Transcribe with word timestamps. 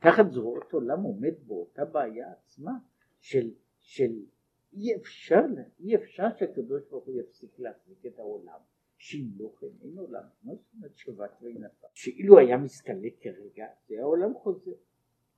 תחת 0.00 0.30
זרועות 0.30 0.72
עולם 0.72 1.02
עומד 1.02 1.34
באותה 1.46 1.84
בעיה 1.84 2.32
עצמה 2.32 2.72
של, 3.18 3.50
של 3.78 4.24
אי 4.72 4.96
אפשר, 4.96 5.44
אי 5.80 5.96
אפשר 5.96 6.24
שהקדוש 6.38 6.82
ברוך 6.90 7.04
הוא 7.04 7.20
יפסיק 7.20 7.58
להחזיק 7.58 8.06
את 8.06 8.18
העולם, 8.18 8.60
שאם 8.96 9.28
לא 9.36 9.52
כן 9.60 9.66
אין 9.82 9.98
עולם, 9.98 10.22
מה 10.42 10.54
זאת 10.54 10.74
אומרת 10.74 10.96
שבת 10.96 11.30
ואינתה, 11.42 11.86
שאילו 11.94 12.38
היה 12.38 12.56
מסתלק 12.56 13.14
כרגע, 13.20 13.66
זה 13.88 13.94
העולם 14.00 14.34
חוזר. 14.34 14.72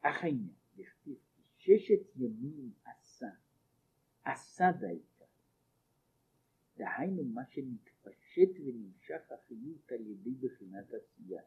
אך 0.00 0.24
העניין, 0.24 0.54
לכתיב 0.76 1.16
ששת 1.56 2.16
ימים 2.16 2.72
עשה, 2.84 3.28
עשה 4.24 4.72
דייקה, 4.80 5.24
דהיינו 6.76 7.24
מה 7.24 7.42
שמתפשט 7.48 8.60
ונמשך 8.64 9.32
החיות 9.32 9.92
על 9.92 10.06
ידי 10.06 10.30
בחינת 10.30 10.94
עשייה. 10.94 11.42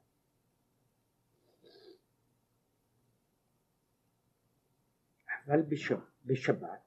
אבל 5.45 5.61
בשבת 6.25 6.81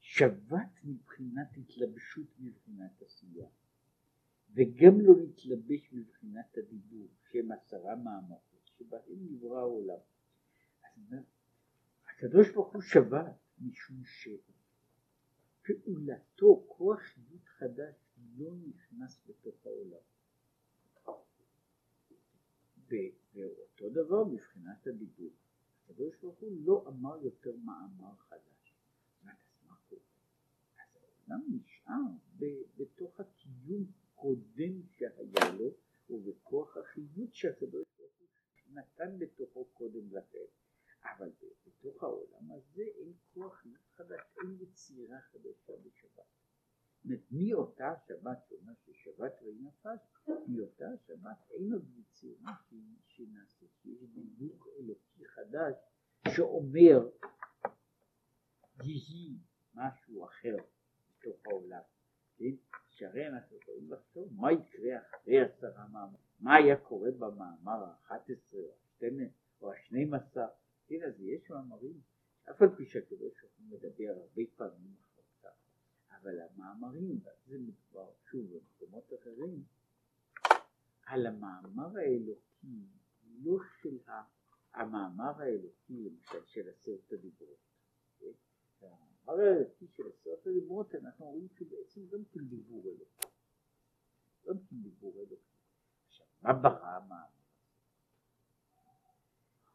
שבת 0.00 0.84
מבחינת 0.84 1.48
התלבשות 1.56 2.26
מבחינת 2.38 3.02
עשייה 3.02 3.48
וגם 4.54 5.00
לא 5.00 5.14
להתלבש 5.16 5.92
מבחינת 5.92 6.58
הדיבור 6.58 7.08
שהם 7.30 7.52
עשרה 7.52 7.96
מאמרות 7.96 8.66
שבהם 8.78 9.26
נברא 9.30 9.58
העולם. 9.58 9.98
הקדוש 12.08 12.50
ברוך 12.50 12.72
הוא 12.72 12.82
שבת 12.82 13.36
משום 13.58 14.02
שפעולתו, 15.64 16.64
כוח 16.68 17.00
חיות 17.00 17.48
חדש 17.48 17.94
לא 18.36 18.54
נכנס 18.68 19.20
בתוך 19.26 19.66
העולם. 19.66 20.02
ואותו 23.34 23.90
דבר 23.90 24.24
מבחינת 24.24 24.86
הדיבור. 24.86 25.30
הקדוש 25.84 26.16
ברוך 26.16 26.38
הוא 26.38 26.52
לא 26.64 26.84
אמר 26.88 27.16
יותר 27.24 27.56
מאמר 27.64 28.16
חדש. 28.16 28.74
מה 29.22 29.32
קורה? 29.88 30.00
אז 30.78 30.96
העולם 30.96 31.40
נשאר 31.50 32.02
בתוך 32.76 33.20
הקיום 33.20 33.84
קודם 34.14 34.82
שהיה 34.90 35.52
לו 35.58 35.74
ובכוח 36.10 36.76
החיות 36.76 37.34
שהקדוש 37.34 37.86
ברוך 37.98 38.12
הוא 38.18 38.28
נתן 38.74 39.18
בתוכו 39.18 39.64
קודם 39.64 40.12
לכן. 40.12 40.46
אבל 41.04 41.30
בתוך 41.66 42.02
העולם 42.02 42.52
הזה 42.52 42.82
אין 42.82 43.12
כוח 43.34 43.66
חדש, 43.96 44.20
אין 44.38 44.56
יצירה 44.60 45.20
חדשה 45.20 45.72
בשבת. 45.82 46.41
מאותה 47.30 47.94
שבת 48.06 48.38
שאומר 48.48 48.72
ששבת 48.84 49.32
ראי 49.42 49.58
נפש, 49.60 50.00
מאותה 50.48 50.84
שבת 51.06 51.36
אין 51.50 51.72
עוד 51.72 51.84
יצירה 51.98 52.52
שנעשית, 53.06 53.70
שיש 53.82 54.10
דיוק 54.38 54.68
אלוקי 54.78 55.24
חדש 55.24 55.74
שאומר 56.28 57.08
יהי 58.82 59.36
משהו 59.74 60.24
אחר 60.24 60.56
בתוך 61.18 61.46
העולם, 61.46 61.82
כן? 62.36 62.54
שהרי 62.88 63.28
אנחנו 63.28 63.56
יכולים 63.56 63.92
לחשוב 63.92 64.28
מה 64.40 64.52
יקרה 64.52 64.98
אחרי 65.00 65.40
עשרה 65.40 65.88
מאמר, 65.88 66.18
מה 66.40 66.54
היה 66.54 66.76
קורה 66.76 67.10
במאמר 67.18 67.84
ה-11 67.84 68.56
או 69.60 69.72
ה-12, 69.72 70.38
כן, 70.86 71.02
אז 71.06 71.20
יש 71.20 71.50
מאמרים, 71.50 72.00
אף 72.50 72.62
על 72.62 72.76
פי 72.76 72.86
שהקדוש 72.86 73.40
ברוך 73.40 73.52
הוא 73.58 73.66
מדבר 73.70 74.12
הרבה 74.20 74.42
פעמים 74.56 74.94
אבל 76.22 76.40
המאמרים, 76.40 77.20
וזה 77.20 77.58
מדובר 77.58 78.12
שוב 78.30 78.46
במקומות 78.52 79.12
אחרים, 79.20 79.64
על 81.06 81.26
המאמר 81.26 81.98
האלוקי, 81.98 82.86
לא 83.42 83.58
של 83.80 83.98
המאמר 84.74 85.42
האלוקי, 85.42 86.04
למשל 86.04 86.44
של 86.46 86.68
עשרת 86.68 87.12
הדיברות. 87.12 87.58
כן? 88.18 88.32
המאמר 88.80 89.42
האלוקי 89.42 89.86
של 89.88 90.02
עשרת 90.08 90.46
הדיברות, 90.46 90.94
אנחנו 90.94 91.24
רואים 91.24 91.48
שבעצם 91.48 92.00
גם 92.12 92.24
כן 92.24 92.44
דיבור 92.44 92.84
אלוקי. 92.88 93.28
גם 94.46 94.58
כן 94.58 94.76
דיבור 94.82 95.18
אלוקי. 95.18 95.56
עכשיו, 96.06 96.26
מה 96.42 96.52
ברא 96.52 96.96
המאמר? 96.96 97.26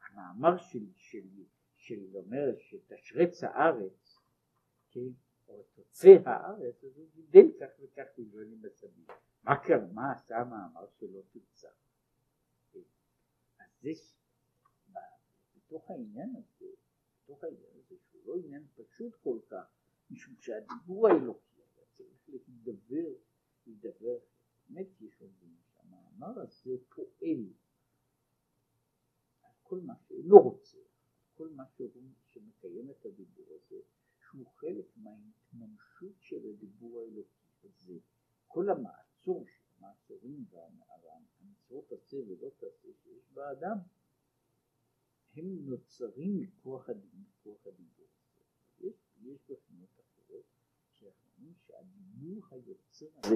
המאמר 0.01 0.57
של, 0.57 0.85
של, 0.95 1.27
של 1.75 1.99
אומר 2.13 2.57
שתשרץ 2.59 3.43
הארץ, 3.43 4.17
כן, 4.91 5.09
או 5.47 5.63
תוצא 5.75 6.17
הארץ, 6.25 6.83
אז 6.83 6.97
הוא 6.97 7.07
גידל 7.13 7.45
כך 7.59 7.69
וכך 7.79 8.05
מיליונים 8.17 8.61
בסביב. 8.61 9.07
מה 9.43 9.63
קרה, 9.63 9.87
מה 9.93 10.11
עשה 10.11 10.37
המאמר 10.37 10.87
שלא 10.99 11.21
תמצא? 11.31 11.69
אז 13.59 13.69
זה 13.81 13.91
בתוך 15.55 15.89
העניין 15.89 16.35
הזה, 16.35 16.65
בתוך 17.23 17.43
העניין 17.43 17.71
הזה, 17.75 17.95
שהוא 18.09 18.21
לא 18.25 18.35
עניין 18.35 18.67
פשוט 18.75 19.15
כל 19.15 19.39
כך, 19.49 19.65
משום 20.09 20.35
שהדיבור 20.39 21.07
האלוקי 21.07 21.61
היה 21.75 21.85
צריך 21.93 22.29
להידבר, 22.29 23.09
להידבר, 23.65 24.17
באמת 24.69 25.01
יש 25.01 25.21
אומרים 25.21 25.55
שהמאמר 25.65 26.39
הזה 26.39 26.71
פועל 26.95 27.45
על 29.43 29.51
כל 29.63 29.79
מה 29.79 29.93
שאינו 30.07 30.37
רוצה, 30.37 30.77
כל 31.33 31.49
מה 31.49 31.63
שמקיים 32.27 32.91
את 32.91 33.05
הדיבור 33.05 33.45
הזה, 33.55 33.79
שהוא 34.37 34.51
חלק 34.55 34.85
מההתממשות 34.95 36.15
של 36.21 36.49
הדיבור 36.49 36.99
האלוקי 36.99 37.47
הזה, 37.63 37.99
כל 38.47 38.69
המעצור, 38.69 39.45
המעצורים 39.77 40.45
והמצוות 40.49 41.91
עשה 41.91 42.17
ולא 42.27 42.49
תעשה 42.57 42.87
שיש 43.03 43.31
באדם, 43.33 43.77
הם 45.35 45.65
נוצרים 45.65 46.41
מכוח 46.41 46.89
הדיבור. 46.89 48.07
יש, 48.79 48.95
יש 49.21 49.39
בחינות 49.49 49.89
אחרות 49.99 50.45
שאנחנו 50.93 51.53
שהדיבור 51.67 52.43
היוצר 52.51 53.05
הזה 53.23 53.35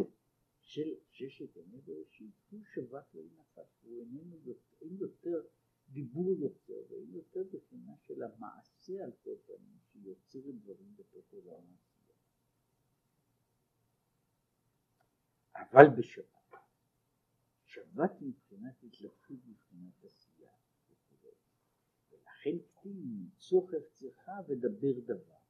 של 0.59 0.89
ששת 1.09 1.55
ימי 1.55 1.81
בראשית 1.81 2.33
הוא 2.49 2.61
שבת 2.73 3.13
לא 3.13 3.21
נפש, 3.23 3.79
הוא 3.83 3.99
איננו, 3.99 4.37
יותר 4.81 5.41
דיבור 5.91 6.33
יוצר 6.33 6.81
ואין 6.89 7.13
יותר 7.13 7.43
בחינה 7.53 7.97
של 7.97 8.23
המעשה 8.23 9.03
על 9.03 9.11
כל 9.23 9.35
פנים 9.45 9.79
שיוצר 9.91 10.51
דברים 10.51 10.95
בתוך 10.95 11.25
עולם 11.31 11.63
העשייה. 11.71 12.15
אבל 15.55 15.89
בשבת, 15.97 16.55
שבת 17.65 18.11
מבחינת 18.21 18.83
התלבשות 18.83 19.41
מבחינת 19.47 20.05
עשייה 20.05 20.51
לכן 22.41 22.57
כתיב 22.59 22.95
צור 23.37 23.69
חפצך 23.71 24.29
ודבר 24.47 24.99
דבר. 25.05 25.41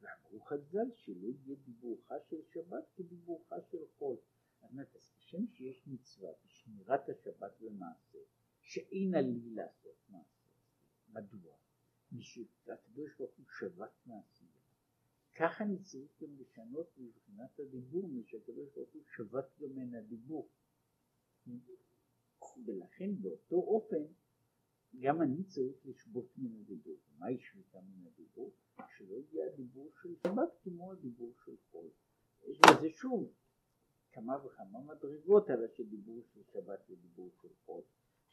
ואמרו 0.00 0.40
חז"ל 0.40 0.90
שלא 0.94 1.28
יהיה 1.28 1.56
דיבורך 1.64 2.12
של 2.30 2.42
שבת 2.52 2.84
כדיבורך 2.96 3.52
של 3.70 3.86
חול. 3.98 4.16
זאת 4.60 4.70
אומרת, 4.70 4.96
כשם 5.18 5.46
שיש 5.46 5.86
מצווה 5.86 6.30
בשמירת 6.44 7.08
השבת 7.08 7.52
במעשה, 7.60 8.18
שאין 8.64 9.14
לי 9.14 9.50
לעשות 9.54 9.96
מעשה. 10.08 10.48
מדוע? 11.08 11.56
משום 12.12 12.44
שהקדוש 12.64 13.16
ברוך 13.18 13.34
הוא 13.36 13.46
שבת 13.58 14.06
מעשייה. 14.06 14.50
כך 15.34 15.60
אני 15.60 15.78
צריך 15.82 16.22
גם 16.22 16.36
לשנות 16.38 16.98
מבחינת 16.98 17.60
הדיבור, 17.60 18.08
משהקדוש 18.08 18.68
ברוך 18.74 18.90
הוא 18.92 19.02
שבת 19.16 19.58
גם 19.58 19.68
מן 19.74 19.94
הדיבור. 19.94 20.48
ולכן 22.66 23.22
באותו 23.22 23.56
אופן 23.56 24.04
גם 25.00 25.22
אני 25.22 25.44
צריך 25.44 25.86
לשבות 25.86 26.38
מן 26.38 26.60
הדיבור. 26.60 26.96
מהי 27.18 27.38
שביתה 27.38 27.80
מן 27.80 28.06
הדיבור? 28.06 28.52
שלא 28.96 29.16
יהיה 29.32 29.52
הדיבור 29.52 29.92
של 30.02 30.16
שבת 30.16 30.58
כמו 30.62 30.92
הדיבור 30.92 31.32
של 31.44 31.56
חול. 31.70 31.88
יש 32.42 32.58
בזה 32.60 32.90
שוב 32.90 33.32
כמה 34.12 34.46
וכמה 34.46 34.80
מדרגות 34.80 35.50
על 35.50 35.64
השדיבור 35.64 36.22
של 36.34 36.40
שבת 36.52 36.90
ודיבור 36.90 37.30
של 37.42 37.48
חול. 37.64 37.82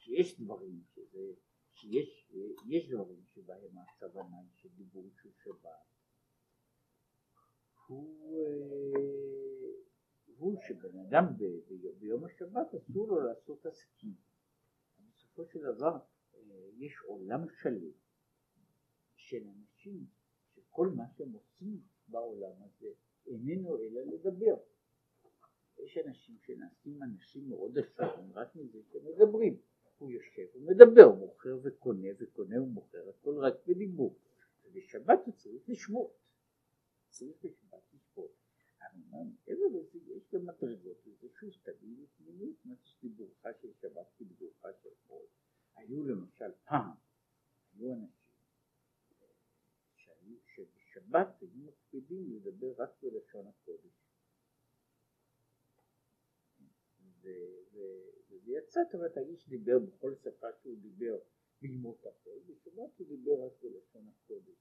שיש 0.02 0.40
דברים 0.40 0.82
שזה, 0.94 1.34
שיש 1.74 2.32
יש 2.68 2.90
דברים 2.90 3.24
שבהם 3.26 3.78
הכוונה 3.78 4.38
היא 4.38 4.50
שדיבור 4.54 5.10
של 5.22 5.30
שבת 5.44 5.92
הוא, 7.88 8.36
אה, 8.36 9.72
הוא 10.38 10.58
שבן 10.68 11.00
אדם 11.00 11.26
ביום 12.00 12.26
השבת 12.26 12.76
אסור 12.76 13.08
לו 13.08 13.20
לעשות 13.22 13.66
עסקים. 13.66 14.16
בסופו 15.14 15.46
של 15.46 15.60
דבר 15.76 15.98
יש 16.78 16.94
עולם 17.06 17.50
שלם 17.62 17.92
של 19.16 19.48
אנשים 19.48 20.06
שכל 20.56 20.88
מה 20.88 21.04
שהם 21.18 21.32
עושים 21.32 21.82
בעולם 22.08 22.64
הזה 22.64 22.88
איננו 23.26 23.78
אלא 23.78 24.02
לדבר. 24.02 24.56
יש 25.78 25.98
אנשים 25.98 26.38
שנעשים 26.40 27.04
אנשים 27.04 27.50
מאוד 27.50 27.78
עשירים 27.78 28.34
רק 28.34 28.56
מזה 28.56 28.80
שמדברים. 28.92 29.62
הוא 30.02 30.12
יושב 30.12 30.46
ומדבר, 30.56 31.12
מוכר 31.12 31.58
וקונה 31.64 32.08
וקונה 32.20 32.62
ומוכר, 32.62 33.10
הכל 33.10 33.38
רק 33.38 33.54
בדיבור. 33.68 34.16
ובשבת 34.66 35.20
הוא 35.26 35.34
צריך 35.36 35.70
לשבות. 35.70 36.18
צריך 37.10 37.38
בשבת 37.38 37.84
לשבות. 37.94 38.32
אבל 38.82 39.00
מעבר 39.10 39.80
לזה 39.80 40.00
יש 40.14 40.24
גם 40.34 40.46
מדרגות, 40.46 40.98
תגיד 41.64 42.00
לי 42.00 42.06
פנימית, 42.18 42.56
מה 42.66 42.76
שדיבורך 42.84 43.46
של 43.62 43.74
שבת 43.82 44.08
כדיבורך 44.18 44.66
של 44.84 44.90
חול. 45.08 45.26
היו 45.76 46.04
למשל 46.04 46.52
פעם, 46.66 46.96
היו 47.74 47.94
אנשים 47.94 48.46
שהיו, 49.96 50.36
שבשבת 50.56 51.42
היו 51.42 51.58
מקפידים 51.66 52.32
לדבר 52.32 52.74
רק 52.78 52.90
בלשון 53.02 53.48
הקודש. 53.48 54.02
וזה 58.72 58.80
יצא, 58.80 58.84
זאת 58.84 58.94
אומרת, 58.94 59.18
האיש 59.18 59.50
דיבר 59.50 59.80
בכל 59.80 60.16
שפה 60.16 60.48
שהוא 60.62 60.78
דיבר 60.82 61.18
בימות 61.62 62.06
החול, 62.06 62.40
בשבת 62.48 62.98
הוא 62.98 63.08
דיבר 63.08 63.46
רק 63.46 63.52
בלשון 63.62 64.08
הקודש. 64.08 64.58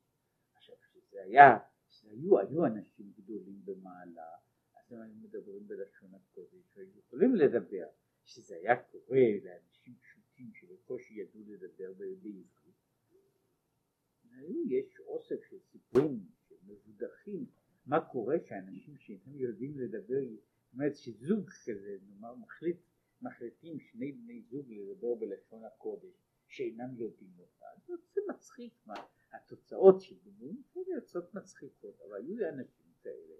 עכשיו, 0.54 0.76
כשזה 0.82 1.22
היה, 1.22 1.58
כשהיו 1.88 2.38
היו 2.38 2.66
אנשים 2.66 3.12
גדולים 3.16 3.64
במעלה, 3.64 4.30
אז 4.74 4.92
הם 4.92 5.00
היו 5.02 5.14
מדברים 5.14 5.68
בלשון 5.68 6.14
הקודש, 6.14 6.76
והיו 6.76 6.98
יכולים 6.98 7.34
לדבר. 7.34 7.86
כשזה 8.24 8.54
היה 8.56 8.82
קורה 8.82 9.20
לאנשים 9.44 9.94
פשוטים 10.02 10.50
שבקושי 10.54 11.14
ידעו 11.14 11.40
לדבר 11.46 11.92
בעברית, 11.92 12.46
יש 14.68 15.00
אוסף 15.00 15.44
של 15.48 15.58
סיפורים 15.58 16.26
מבודחים, 16.66 17.46
מה 17.86 18.00
קורה 18.00 18.36
שאנשים 18.44 18.96
שאינם 18.98 19.38
יודעים 19.38 19.78
לדבר, 19.78 20.22
זאת 20.28 20.72
אומרת 20.72 20.96
שזוג 20.96 21.50
כזה, 21.64 21.96
נאמר 22.06 22.34
מחליט, 22.34 22.76
מחליטים 23.22 23.80
שני 23.80 24.12
בני 24.12 24.42
זוג 24.42 24.72
לדבר 24.72 25.14
בלשון 25.14 25.64
הקודש 25.64 26.14
שאינם 26.46 26.94
יודעים 26.96 27.38
אותה, 27.38 27.66
זה 27.86 28.20
מצחיק, 28.28 28.74
מה, 28.86 28.94
התוצאות 29.32 30.00
של 30.00 30.18
דיבורים 30.18 30.62
כאלה 30.72 30.94
יוצאות 30.96 31.34
מצחיקות, 31.34 32.00
אבל 32.00 32.16
היו 32.16 32.48
אנשים 32.48 32.92
כאלה, 33.02 33.34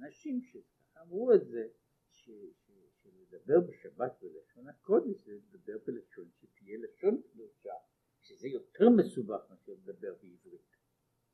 אנשים 0.00 0.40
שאמרו 0.42 1.34
את 1.34 1.46
זה, 1.46 1.68
שלדבר 2.10 3.60
בשבת 3.68 4.12
בלשון 4.22 4.68
הקודש 4.68 5.24
זה 5.24 5.32
לדבר 5.32 5.78
בלשון 5.86 6.30
שתהיה 6.40 6.78
לשון 6.78 7.22
קדושה, 7.22 7.74
שזה 8.22 8.48
יותר 8.48 8.90
מסובך 8.96 9.50
מאשר 9.50 9.72
לדבר 9.72 10.14
בעברית, 10.14 10.76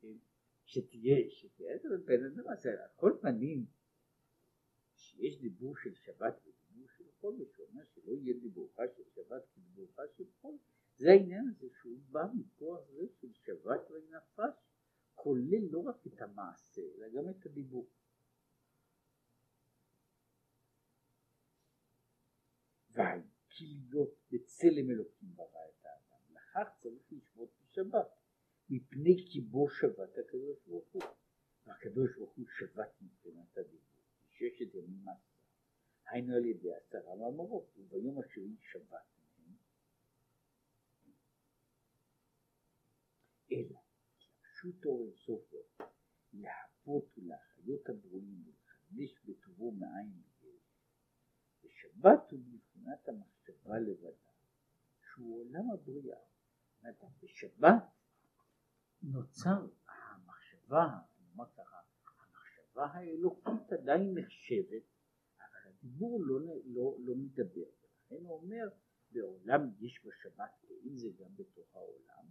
כן? 0.01 0.17
שתהיה, 0.65 1.31
שתהיה, 1.31 1.77
בן 2.05 2.25
אדם 2.25 2.49
הזה, 2.49 2.71
על 2.71 2.91
כל 2.97 3.13
פנים, 3.21 3.67
שיש 4.95 5.41
דיבור 5.41 5.77
של 5.77 5.95
שבת 5.95 6.41
חול, 7.21 7.45
שאומר 7.57 7.83
שלא 7.95 8.13
יהיה 8.13 8.35
דיבורך 8.41 8.77
של 8.97 9.03
שבת 9.15 9.43
כדיבורך 9.55 10.01
של 10.17 10.25
חול, 10.41 10.57
זה 10.97 11.11
העניין 11.11 11.49
הזה 11.49 11.67
שהוא 11.81 11.99
בא 12.11 12.25
מכוח 12.35 12.81
זה 12.91 13.07
של 13.21 13.33
שבת 13.33 13.91
ונפש, 13.91 14.55
כולל 15.15 15.65
לא 15.71 15.79
רק 15.79 16.07
את 16.07 16.23
המעשה, 16.23 16.83
אלא 16.97 17.09
גם 17.09 17.31
את 17.31 17.47
הדיבור. 17.47 17.89
כי 23.59 23.65
להיות 23.65 24.15
בצלם 24.31 24.91
אלוקים 24.91 25.37
ברא 25.37 25.65
את 25.69 25.85
האדם, 25.85 26.35
לכך 26.35 26.69
צריך 26.83 27.13
לשבות 27.13 27.51
בשבת, 27.61 28.09
מפני 28.71 29.17
כי 29.33 29.41
בו 29.41 29.69
שבת 29.69 30.19
הקדוש 30.19 30.59
ברוך 30.67 30.93
הוא, 30.93 31.03
והקדוש 31.67 32.17
ברוך 32.17 32.37
הוא 32.37 32.47
שבת 32.59 33.03
מבחינת 33.03 33.59
הדיבור, 33.59 34.05
ששת 34.31 34.75
ימים 34.75 35.05
מעשה, 35.05 35.39
היינו 36.07 36.37
על 36.37 36.45
ידי 36.45 36.75
עשרה 36.75 37.17
מאמרות, 37.17 37.79
וביום 37.79 38.21
השביעי 38.21 38.57
שבת 38.61 39.07
מהם, 39.19 39.57
אלא 43.53 43.79
פשוטו 44.43 45.03
אינסופו 45.03 45.63
להפות 46.33 47.19
ולהחיות 47.19 47.89
הברואים 47.89 48.45
ולחדש 48.47 49.25
בטובו 49.25 49.73
מאין 49.73 50.23
ושבת 51.63 52.31
הוא 52.31 52.41
מבחינת 52.41 53.09
המחשבה 53.09 53.79
לבדה, 53.79 54.33
שהוא 55.03 55.41
עולם 55.41 55.71
הבריאה. 55.71 56.19
בשבת 57.39 57.83
נוצר 59.03 59.67
המחשבה, 59.89 60.87
המחשבה 61.35 62.87
האלוקית 62.87 63.73
עדיין 63.73 64.19
נחשבת, 64.19 64.83
אבל 65.37 65.71
הדיבור 65.71 66.21
לא, 66.25 66.41
לא, 66.65 66.97
לא 66.99 67.15
מדבר. 67.15 67.71
ולכן 68.11 68.25
הוא 68.25 68.43
אומר, 68.43 68.69
בעולם 69.13 69.61
יש 69.81 70.01
בשבת, 70.05 70.65
ואם 70.69 70.97
זה 70.97 71.09
גם 71.19 71.37
בתוך 71.37 71.77
העולם, 71.77 72.25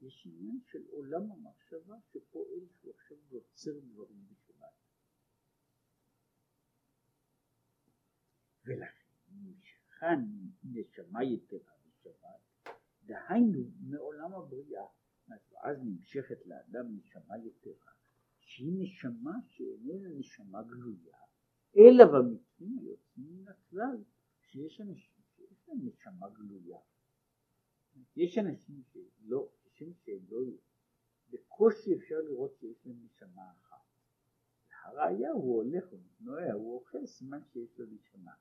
יש 0.00 0.26
עניין 0.26 0.60
של 0.66 0.82
עולם 0.90 1.32
המחשבה 1.32 1.96
שפועל 2.12 2.66
שהוא 2.80 2.92
עכשיו 2.94 3.16
יוצר 3.30 3.80
דברים 3.80 4.26
בשבת. 4.30 4.74
ולכן 8.64 9.08
נמשכה 9.28 10.06
נשמה 10.64 11.24
יתרה 11.24 11.74
בשבת, 11.86 12.44
דהיינו 13.06 13.70
מעולם 13.80 14.34
הבריאה, 14.34 14.86
אז 15.62 15.76
נמשכת 15.84 16.46
לאדם 16.46 16.96
נשמה 16.96 17.38
יתרה, 17.38 17.92
שהיא 18.40 18.72
נשמה 18.78 19.32
שאיננה 19.48 20.08
נשמה 20.18 20.62
גלויה, 20.62 21.16
אלא 21.94 22.04
במקרים 22.04 22.78
היוצאים 22.78 23.26
מן 23.36 23.48
הכלל, 23.48 23.96
שיש 24.40 24.80
אנשים 24.80 25.22
שיש 25.36 25.68
להם 25.68 25.78
נשמה 25.82 26.28
גלויה. 26.28 26.78
יש 28.16 28.38
אנשים 28.38 28.82
שלא, 28.92 29.48
כשם 29.64 29.92
שהם 29.94 30.20
לא, 30.28 30.38
בקושי 31.30 31.94
אפשר 31.94 32.14
לראות 32.24 32.56
שיש 32.60 32.86
להם 32.86 32.96
נשמה 33.04 33.52
אחת. 33.52 33.76
הראיה 34.84 35.32
הוא 35.32 35.56
הולך, 35.56 35.84
הוא 35.90 36.00
מתנועה, 36.00 36.52
הוא 36.52 36.74
אוכל, 36.74 37.06
סימן 37.06 37.40
שיש 37.52 37.78
לו 37.78 37.86
נשמה. 37.86 38.32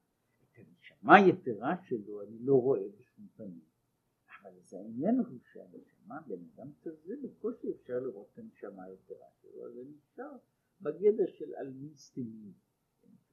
את 0.43 0.57
הנשמה 0.57 1.15
היתרה 1.15 1.75
שלו 1.83 2.21
אני 2.21 2.39
לא 2.39 2.55
רואה 2.55 2.89
בשום 2.99 3.27
פנים. 3.35 3.65
אבל 4.41 4.59
זה 4.63 4.77
העניין 4.77 5.19
הוא 5.19 5.39
שהנשמה, 5.51 6.21
בן 6.27 6.43
אדם 6.55 6.71
כזה, 6.81 7.15
בקושי 7.23 7.71
אפשר 7.71 7.99
לראות 7.99 8.27
את 8.33 8.37
הנשמה 8.37 8.83
היתרה 8.83 9.27
שלו, 9.41 9.65
אז 9.65 9.73
זה 9.73 9.81
נשאר 9.83 10.37
בגדר 10.81 11.27
של 11.27 11.55
עלמין 11.55 11.95
סתימים, 11.95 12.53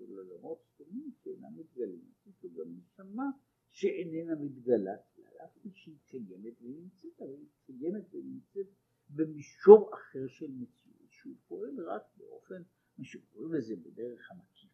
של 0.01 0.19
עולמות 0.19 0.63
סתימים 0.75 1.13
שאינם 1.23 1.57
מתגלים, 1.57 2.13
לו 2.43 2.51
גם 2.55 2.77
נשמה 2.77 3.31
שאיננה 3.71 4.35
מתגלה 4.35 4.97
כלל, 5.15 5.45
אף 5.45 5.59
שהיא 5.75 5.97
קיימת 6.07 6.63
ונמצאת, 6.63 7.23
אבל 7.23 7.35
היא 7.35 7.49
קיימת 7.67 8.15
ונמצאת 8.15 8.67
במישור 9.11 9.91
אחר 9.95 10.27
של 10.29 10.51
מציאות, 10.51 11.11
שהוא 11.11 11.35
פועל 11.49 11.81
רק 11.89 12.03
באופן, 12.17 12.63
מה 12.99 13.05
שקוראים 13.05 13.55
לזה 13.55 13.77
בדרך 13.77 14.31
המקיף. 14.31 14.71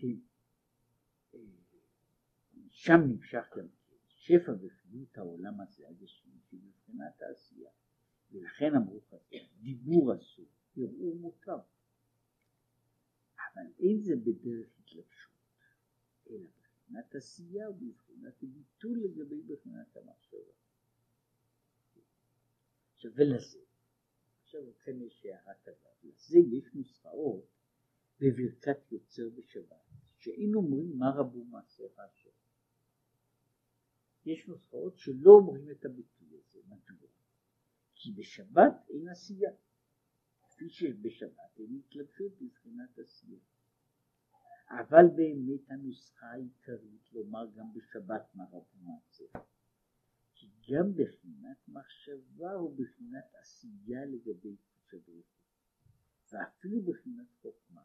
כי 0.00 0.20
אה, 1.34 1.40
שם 2.70 3.00
נמשך 3.08 3.46
גם 3.56 3.66
שפע 4.06 4.52
וחיות 4.52 5.18
העולם 5.18 5.60
הזה 5.60 5.88
הגשמי 5.88 6.32
מבחינת 6.52 7.22
העשייה 7.22 7.70
ולכן 8.32 8.74
אמרו 8.76 9.00
חז"ל 9.00 9.36
דיבור 9.60 10.14
אסור, 10.14 10.46
ערעור 10.76 11.16
מותר 11.16 11.58
אבל 13.36 13.66
אין 13.78 14.00
זה 14.00 14.16
בדרך 14.16 14.68
התלבשות 14.78 15.32
אלא 16.30 16.46
בבחינת 16.46 17.14
עשייה 17.14 17.70
ובבחינת 17.70 18.34
ביטול 18.42 18.98
לגבי 19.04 19.42
בחינת 19.42 19.96
המחשבה 19.96 20.52
עכשיו 22.94 23.10
ולזה 23.14 23.58
עכשיו 24.42 24.60
כאן 24.84 25.02
יש 25.02 25.26
הערת 25.26 25.68
אגב 25.68 25.92
לזה 26.02 26.38
יש 26.38 26.74
נוסחאות 26.74 27.44
בברכת 28.20 28.92
יוצר 28.92 29.28
בשבת, 29.34 29.76
שאין 30.18 30.54
אומרים 30.54 30.98
מה 30.98 31.10
רבו 31.16 31.44
מעשיך 31.44 31.98
השם. 31.98 32.30
יש 34.26 34.48
נוסחאות 34.48 34.98
שלא 34.98 35.30
אומרים 35.30 35.70
את 35.70 35.84
הביטוי 35.84 36.28
הזה, 36.28 36.60
מדוע? 36.66 37.07
כי 37.98 38.12
בשבת 38.12 38.72
אין 38.88 39.08
עשייה, 39.08 39.50
כפי 40.42 40.68
שבשבת 40.68 41.58
אין 41.58 41.80
התלבשות 41.84 42.32
בבחינת 42.40 42.98
עשייה. 42.98 43.40
אבל 44.70 45.04
באמת 45.16 45.70
הנוסחה 45.70 46.26
העיקרית 46.26 47.12
לומר 47.12 47.46
גם 47.56 47.72
בשבת 47.74 48.34
מה 48.34 48.44
רבו 48.44 48.76
מעשיך. 48.80 49.32
כי 50.34 50.46
גם 50.68 50.92
בחינת 50.94 51.68
מחשבה 51.68 52.62
ובחינת 52.62 53.34
עשייה 53.40 54.04
לגבי 54.04 54.56
קודש 54.56 54.94
הבריאות, 54.94 55.26
ואפילו 56.32 56.82
בחינת 56.82 57.26
חוכמה. 57.42 57.82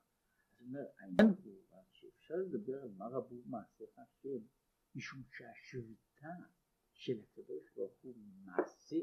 אומר, 0.59 0.85
העניין 0.99 1.35
הוא 1.43 1.61
רק 1.71 1.85
שאפשר 1.91 2.35
לדבר 2.35 2.81
על 2.83 2.91
מה 2.97 3.07
רבו 3.07 3.41
מעשיך 3.45 3.99
השם, 3.99 4.45
משום 4.95 5.23
שהשביתה 5.31 6.35
של 6.93 7.21
הקדוש 7.23 7.71
ברוך 7.75 7.97
הוא 8.01 8.15
מעשה, 8.45 8.95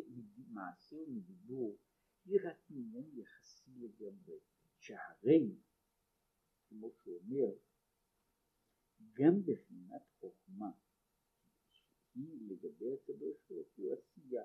מעשה 0.48 0.96
ומדיבור 0.96 1.78
היא 2.24 2.38
רק 2.44 2.56
עניין 2.70 3.18
יחסי 3.18 3.70
לגמרי, 3.78 4.38
שהרי, 4.78 5.54
כמו 6.68 6.90
שהוא 6.90 7.20
אומר, 7.20 7.52
גם 9.12 9.42
בחינת 9.42 10.02
חוכמה 10.18 10.70
היא 12.14 12.50
לגבי 12.50 12.94
הקדוש 12.94 13.36
ברוך 13.48 13.68
הוא 13.76 13.94
עשייה, 13.94 14.42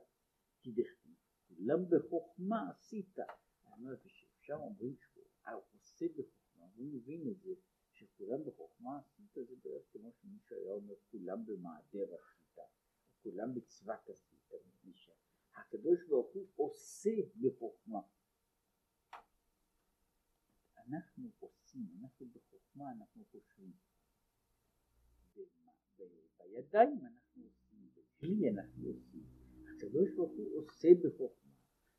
כי 0.60 0.72
דכתיב, 0.72 1.16
כולם 1.48 1.80
בחוכמה 1.90 2.70
עשית. 2.70 3.20
אני 3.20 3.28
אומר, 3.72 3.98
כשאפשר 4.04 4.56
אומרים 4.56 4.96
שהוא 4.98 5.26
עושה 5.74 6.06
בחוכמה 6.18 6.66
הוא 6.76 6.86
מבין 6.94 7.32
את 7.32 7.42
זה 7.42 7.54
שכולם 7.92 8.46
בחוכמה 8.46 9.00
עשית 9.00 9.34
זה 9.34 9.56
בערך 9.64 9.84
כמו 9.92 10.12
וכולם 10.88 11.46
במעדר 11.46 12.16
השליטה, 12.16 12.62
כולם 13.24 13.54
בצוות 13.54 14.10
השליטה, 14.10 14.56
הקדוש 15.56 16.00
ברוך 16.10 16.34
הוא 16.34 16.48
עושה 16.56 17.10
בחוכמה. 17.42 18.02
אנחנו 20.78 21.32
עושים, 21.40 21.88
אנחנו 22.02 22.26
בחוכמה, 23.00 23.06
אנחנו 23.06 23.26
חושבים. 23.32 23.72
בידיים 26.38 27.00
אנחנו 27.06 27.44
עושים, 27.44 27.90
בכלי 27.96 28.50
אנחנו 28.50 28.88
עושים. 28.88 29.24
הקדוש 29.76 30.12
ברוך 30.16 30.32
הוא 30.32 30.58
עושה 30.58 30.88
בחוכמה. 31.04 31.56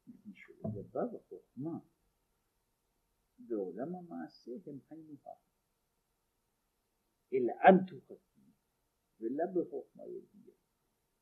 מפני 0.07 0.33
שלגביו 0.35 1.17
החוכמה 1.17 1.79
בעולם 3.38 3.95
המעשה 3.95 4.53
הם 4.67 4.79
היינו 4.91 5.15
הך. 5.25 5.38
אלא 7.33 7.53
אנטו 7.69 8.00
חכים, 8.00 8.50
ולא 9.21 9.45
בחוכמה 9.55 10.07
ידיעה, 10.07 10.57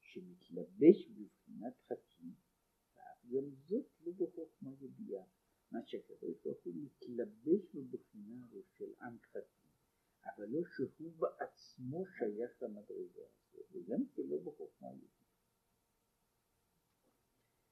שמתלבש 0.00 1.08
בבחינת 1.08 1.74
חכים, 1.86 2.34
ואף 2.94 3.24
גם 3.24 3.50
זאת 3.54 3.86
לא 4.00 4.12
בחוכמה 4.12 4.70
ידיעה. 4.80 5.24
מה 5.74 5.86
שהקדוש 5.86 6.36
ברוך 6.44 6.64
הוא 6.64 6.74
מתלבש 6.74 7.74
בבחינה 7.74 8.46
של 8.78 8.92
עם 9.00 9.18
חכים, 9.18 9.70
אבל 10.24 10.46
לא 10.48 10.60
שהוא 10.76 11.12
בעצמו 11.18 12.04
שייך 12.06 12.62
למדרגה 12.62 13.22
הזאת, 13.22 13.66
וגם 13.72 14.06
כלא 14.14 14.36
בחוכמה 14.44 14.88
ידיעה. 14.92 15.24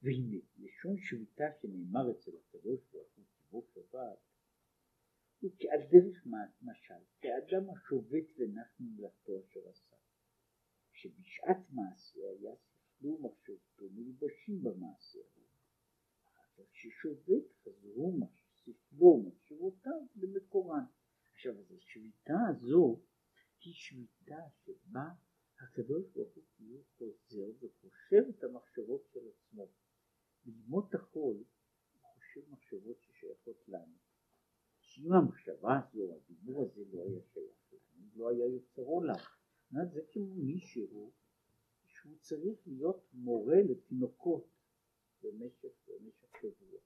והנה, 0.02 0.42
לשון 0.58 0.96
שביתה 0.98 1.44
שנאמר 1.60 2.10
אצל 2.10 2.30
הקדוש 2.36 2.80
ברוך 2.92 3.12
הוא 3.16 3.24
כבוא 3.36 3.62
שבת, 3.74 4.18
הוא 5.40 5.50
כעל 5.58 5.80
דרך 5.90 6.26
משל, 6.62 7.04
כאדם 7.20 7.70
השובת 7.70 8.26
ונח 8.36 8.80
ממלאכתו 8.80 9.32
אשר 9.40 9.68
עשה, 9.68 9.96
שבשעת 10.92 11.70
מעשה 11.70 12.20
היה 12.30 12.54
שכלו 12.56 13.18
מחשבתו 13.18 13.84
מלבשים 13.90 14.62
במעשה 14.62 15.18
אחר 16.52 16.64
כך 16.64 16.74
ששובת 16.74 17.52
חזרו 17.62 18.18
שכלו 18.54 19.22
מחשבותיו 19.22 20.00
למקורן. 20.16 20.84
עכשיו, 21.32 21.58
אז 21.58 21.72
השביתה 21.72 22.34
הזו 22.72 23.00
היא 23.60 23.74
שביתה 23.74 24.42
שבה 24.64 25.08
הקדוש 25.60 26.04
ברוך 26.14 26.34
הוא 26.34 26.44
כאילו 26.56 26.82
חוזר 26.98 27.50
וחושב 27.60 28.22
את 28.30 28.44
המחשבות 28.44 29.06
של 29.12 29.20
עצמו. 29.28 29.68
בימות 30.44 30.94
החול 30.94 31.36
הוא 31.36 31.44
חושב 32.14 32.40
מחשבות 32.50 32.96
ששייכות 33.00 33.68
לנו. 33.68 33.96
שאם 34.80 35.12
המחשבה 35.12 35.78
הזו, 35.78 36.14
הדיבור 36.14 36.62
הזה 36.62 36.84
לא 36.92 37.02
היה 37.02 37.20
שייך 37.32 37.72
לנו, 37.72 38.08
לא 38.14 38.28
היה 38.28 38.46
יוצר 38.46 38.82
עולם. 38.82 39.14
זה 39.70 40.00
כמו 40.12 40.34
מישהו 40.34 41.12
שהוא 41.84 42.16
צריך 42.20 42.58
להיות 42.66 43.08
מורה 43.12 43.62
לתינוקות 43.62 44.46
במשך, 45.22 45.72
במשך 45.88 46.36
שבוע. 46.40 46.80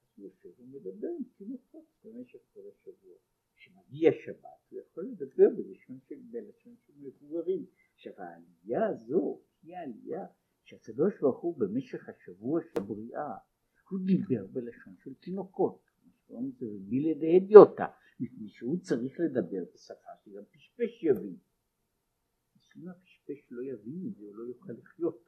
אז 0.00 0.18
הוא 0.18 0.24
יושב 0.24 0.60
ומדבר 0.60 1.08
עם 1.18 1.24
תינוקות 1.36 1.86
במשך 2.04 2.38
כל 2.52 2.62
השבוע. 2.68 3.16
כשמגיע 3.56 4.10
שבת 4.24 4.70
הוא 4.70 4.80
יכול 4.80 5.04
לדבר 5.04 5.48
בלשון 5.56 5.98
של, 6.08 6.20
בלשון 6.30 6.76
של 6.86 6.92
מבוגרים. 6.96 7.66
עכשיו 7.94 8.12
העלייה 8.16 8.86
הזו 8.86 9.40
היא 9.62 9.76
העלייה 9.76 10.26
שהקדוש 10.64 11.20
ברוך 11.20 11.40
הוא 11.40 11.58
במשך 11.58 12.08
השבוע 12.08 12.60
של 12.62 12.80
הבריאה 12.80 13.36
הוא 13.90 13.98
דיבר 14.06 14.46
בלשון 14.46 14.96
של 14.96 15.14
תינוקות, 15.36 15.90
זה 16.28 16.66
בלי 16.80 17.14
לדהדיוטה, 17.14 17.86
מפני 18.20 18.48
שהוא 18.48 18.78
צריך 18.80 19.20
לדבר 19.20 19.64
בשפה 19.74 20.10
שגם 20.24 20.42
פשפש 20.50 21.02
יבין. 21.02 21.36
אם 22.76 22.88
הפשפש 22.88 23.46
לא 23.50 23.62
יבין 23.62 24.08
את 24.08 24.16
זה 24.16 24.24
הוא 24.24 24.36
לא 24.36 24.44
יוכל 24.44 24.72
לחיות. 24.72 25.24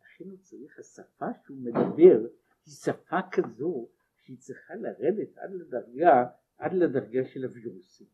לכן 0.00 0.24
הוא 0.30 0.38
צריך, 0.38 0.78
השפה 0.78 1.26
שהוא 1.44 1.56
מדבר 1.56 2.28
היא 2.66 2.74
שפה 2.74 3.20
כזו 3.32 3.88
שהיא 4.16 4.38
צריכה 4.38 4.74
לרדת 4.74 5.38
עד 5.38 5.50
לדרגה, 5.52 6.24
עד 6.56 6.72
לדרגה 6.72 7.24
של 7.24 7.44
הווירוסים. 7.44 8.06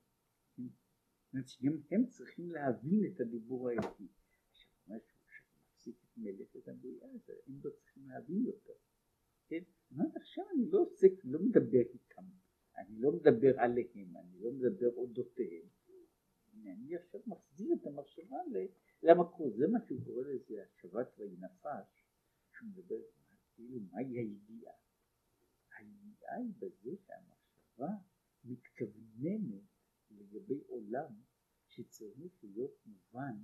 גם 1.35 1.73
הם 1.90 2.07
צריכים 2.07 2.50
להבין 2.50 3.12
את 3.12 3.21
הדיבור 3.21 3.69
האלוקי. 3.69 4.07
מלאכת 6.17 6.69
הבריאה, 6.69 7.07
הם 7.47 7.61
לא 7.64 7.71
צריכים 7.71 8.09
להבין 8.09 8.45
יותר. 8.47 8.88
כן? 9.49 9.62
אומרת 9.90 10.17
עכשיו 10.17 10.45
אני 10.55 10.71
לא 10.71 10.78
עוסק, 10.78 11.12
לא 11.25 11.38
מדבר 11.43 11.85
איתם, 11.95 12.25
אני 12.76 13.00
לא 13.00 13.12
מדבר 13.12 13.61
עליהם, 13.61 14.17
אני 14.17 14.40
לא 14.40 14.50
מדבר 14.52 14.95
אודותיהם. 14.97 15.69
אני 16.67 16.97
עכשיו 16.97 17.21
מחזיר 17.26 17.75
את 17.81 17.87
המחשבה 17.87 18.37
למקור, 19.02 19.50
זה 19.57 19.67
מה 19.73 19.78
שהוא 19.87 20.05
קורא 20.05 20.23
לזה 20.23 20.62
השבת 20.62 21.19
ויהי 21.19 21.37
נפש, 21.37 22.05
שהוא 22.52 22.69
מדבר 22.69 22.97
כאילו 23.55 23.81
מהי 23.93 24.19
הידיעה. 24.19 24.75
הידיעה 25.76 26.37
היא 26.37 26.52
בזה 26.59 26.90
שהמחשבה 27.07 27.88
מתכווננת 28.45 29.62
לגבי 30.11 30.61
עולם 30.67 31.12
שצריך 31.69 32.33
להיות 32.43 32.87
מובן, 32.87 33.37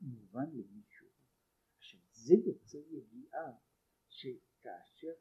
מובן 0.00 0.46
למישהו. 0.52 1.08
זה 2.12 2.34
יוצר 2.34 2.78
ידיעה 2.78 3.52
שכאשר 4.60 5.12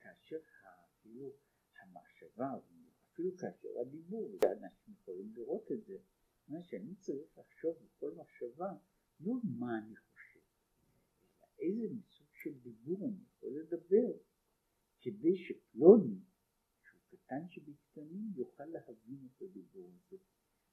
כאשר 0.00 0.38
אפילו 0.84 1.32
המחשבה, 1.80 2.50
אפילו 3.12 3.36
כאשר 3.36 3.68
הדיבור, 3.80 4.38
ואנשים 4.40 4.94
יכולים 4.94 5.32
לראות 5.34 5.72
את 5.72 5.84
זה, 5.84 5.98
מה 6.48 6.62
שאני 6.62 6.94
צריך 6.94 7.38
לחשוב 7.38 7.76
בכל 7.84 8.14
מחשבה, 8.14 8.72
לא 9.20 9.32
מה 9.58 9.78
אני 9.78 9.96
חושב, 9.96 10.40
אלא 11.42 11.48
איזה 11.58 11.94
מסוג 11.94 12.26
של 12.34 12.58
דיבור 12.58 13.08
אני 13.08 13.24
יכול 13.36 13.58
לדבר, 13.60 14.12
כדי 15.00 15.36
שפלוני, 15.36 16.18
שהוא 16.82 17.00
קטן 17.10 17.48
שבקטנים, 17.48 18.32
יוכל 18.36 18.64
להבין 18.64 19.28
את 19.36 19.42
הדיבור 19.42 19.90
הזה. 19.94 20.16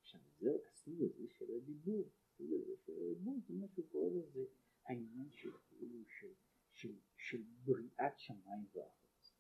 עכשיו 0.02 0.22
זה 0.40 0.50
הסוג 0.72 1.04
הזה 1.04 1.28
של 1.28 1.46
הדיבור, 1.56 2.10
הסוג 2.24 2.54
הזה 2.54 2.76
של 2.86 2.92
הדיבור, 2.92 3.40
זה 3.48 3.54
מה 3.54 3.68
שהוא 3.68 3.86
קורא 3.90 4.10
לזה 4.10 4.46
העניין 4.86 5.32
של 5.32 5.52
כאילו 5.70 6.00
של, 6.20 6.34
של, 6.74 6.96
של 7.18 7.44
בריאת 7.64 8.20
שמיים 8.20 8.66
וארץ. 8.74 9.34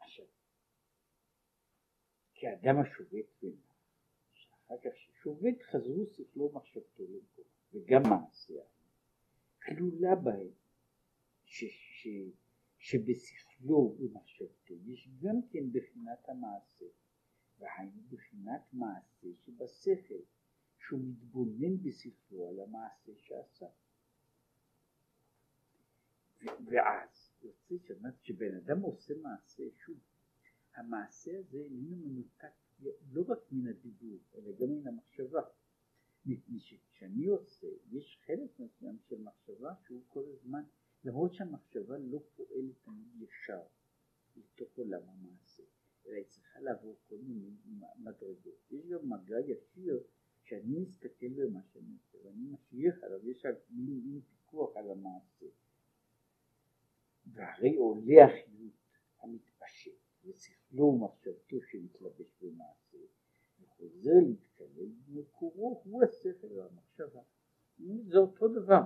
עכשיו, 0.00 0.26
כאדם 2.34 2.76
השובת 2.80 3.26
בנה, 3.42 3.72
שאחר 4.32 4.76
כך 4.84 4.96
ששובת 4.96 5.62
חזרו 5.62 6.06
שכלו 6.12 6.52
מחשבתו 6.52 7.02
למקום, 7.02 7.44
וגם 7.72 8.02
מעשיה, 8.10 8.64
כלולה 9.62 10.14
בהם 10.24 10.50
ש, 11.44 11.64
ש, 11.64 12.08
שבשכלו 12.78 13.96
ומחשבתו 13.98 14.74
יש 14.86 15.08
גם 15.22 15.36
כן 15.50 15.72
בחינת 15.72 16.28
המעשה, 16.28 16.84
והיינו 17.58 18.02
בחינת 18.10 18.62
מעשה 18.72 19.28
שבשכל. 19.44 20.22
שהוא 20.86 21.00
מתבונן 21.04 21.82
בשכלו 21.82 22.48
על 22.48 22.60
המעשה 22.60 23.12
שעשה. 23.16 23.66
ואז 26.42 27.30
יוצא 27.42 27.74
שאומרת 27.86 28.22
שבן 28.22 28.56
אדם 28.56 28.80
עושה 28.80 29.14
מעשה, 29.22 29.62
שוב, 29.84 29.98
המעשה 30.74 31.38
הזה 31.38 31.58
איננו 31.58 31.96
מנותק 31.96 32.54
לא 33.10 33.24
רק 33.28 33.38
מן 33.52 33.68
הדיבור, 33.68 34.18
אלא 34.34 34.52
גם 34.52 34.68
מן 34.68 34.86
המחשבה. 34.86 35.40
מפני 36.26 36.60
שכשאני 36.60 37.26
עושה, 37.26 37.66
יש 37.90 38.18
חלק 38.26 38.60
מסוים 38.60 38.98
של 39.08 39.22
מחשבה 39.22 39.74
שהוא 39.86 40.02
כל 40.08 40.24
הזמן, 40.28 40.62
למרות 41.04 41.34
שהמחשבה 41.34 41.98
לא 41.98 42.22
פועלת 42.36 42.74
תמיד 42.84 43.22
ישר 43.22 43.62
לתוך 44.36 44.76
עולם 44.76 45.02
המעשה, 45.08 45.62
אלא 46.06 46.14
היא 46.14 46.24
צריכה 46.28 46.60
לעבור 46.60 46.96
כל 47.08 47.18
מיני 47.18 47.50
מדרגות. 47.96 48.54
יש 48.70 48.86
גם 48.86 49.10
מגע 49.10 49.40
ישיר 49.40 50.02
כשאני 50.46 50.78
מסתכל 50.78 51.28
במה 51.28 51.60
שאני 51.72 51.92
עושה 51.92 52.18
ואני 52.26 52.46
משליך 52.52 53.02
עליו, 53.02 53.30
יש 53.30 53.46
מין, 53.70 54.00
מין 54.04 54.20
פיקוח 54.20 54.76
על 54.76 54.90
המעשה. 54.90 55.46
והרי 57.32 57.76
עולה 57.76 58.24
החיות 58.24 58.72
המתפשט 59.20 59.92
ושכלו 60.24 60.84
ומחשבתו 60.84 61.56
שמתלבש 61.70 62.36
במעשה 62.42 62.98
וחוזר 63.60 64.10
להתקלל 64.26 64.90
במקורו 65.08 65.82
הוא 65.84 66.04
השכל 66.04 66.52
והמחשבה. 66.52 67.22
זה 68.06 68.18
אותו 68.18 68.48
דבר. 68.48 68.82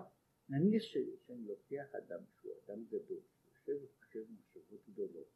נניח 0.49 0.83
שאני 0.83 1.47
לוקח 1.47 1.95
אדם 1.95 2.21
שהוא 2.41 2.53
אדם 2.65 2.85
גדול, 2.85 3.21
יושב 3.47 3.85
וחושב 3.85 4.25
מחשבות 4.33 4.81
גדולות, 4.89 5.29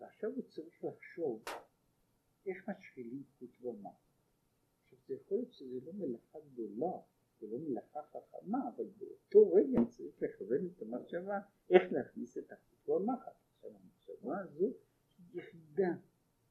ועכשיו 0.00 0.30
הוא 0.30 0.42
צריך 0.42 0.84
לחשוב 0.84 1.42
איך 2.46 2.68
משחילים 2.68 3.22
חוט 3.38 3.50
במה. 3.60 3.90
זה 5.06 5.14
יכול 5.14 5.38
להיות 5.38 5.52
שזה 5.52 5.80
לא 5.86 5.92
מלאכה 5.92 6.38
גדולה, 6.52 6.92
זה 7.40 7.46
לא 7.46 7.58
מלאכה 7.58 8.00
חכמה, 8.02 8.68
אבל 8.68 8.84
באותו 8.98 9.52
רגע 9.52 9.80
צריך 9.88 10.22
לכוון 10.22 10.66
את 10.66 10.82
המחשבה 10.82 11.38
איך 11.70 11.92
להכניס 11.92 12.38
את 12.38 12.52
החוט 12.52 12.88
במחט. 12.88 13.32
עכשיו 13.54 13.70
המחשבה 13.70 14.38
הזו 14.38 14.66
היא 15.18 15.40
יחידה 15.40 15.94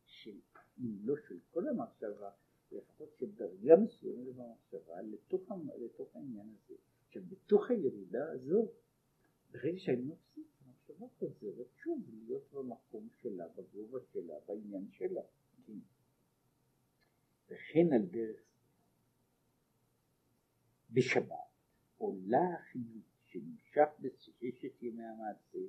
של, 0.06 0.40
אם 0.80 0.98
לא 1.02 1.16
של 1.28 1.40
כל 1.52 1.68
המחשבה, 1.68 2.32
אלא 2.72 2.82
ירידה 3.22 3.76
מסוימת 3.84 4.36
במחשבה 4.36 5.02
לתוך, 5.02 5.52
לתוך 5.80 6.16
העניין 6.16 6.48
הזה. 6.50 6.76
עכשיו 7.08 7.24
בתוך 7.30 7.70
הירידה 7.70 8.32
הזו, 8.32 8.72
ברגע 9.52 9.80
שאני 9.80 10.02
מפסיק, 10.02 10.48
המחשבה 10.66 11.08
חוזרת 11.20 11.68
שוב 11.84 12.02
להיות 12.10 12.54
במקום 12.54 13.08
שלה, 13.22 13.48
בגובה 13.48 14.00
שלה, 14.14 14.34
בעניין 14.48 14.88
שלה. 14.92 15.22
כן. 15.68 15.99
וכן 17.50 17.94
על 17.94 18.06
דרך 18.06 18.40
בשבת 20.92 21.36
עולה 21.98 22.54
החיות 22.60 23.10
שנמשך 23.26 23.90
בששת 24.00 24.84
ימי 24.84 25.04
המעשה 25.04 25.60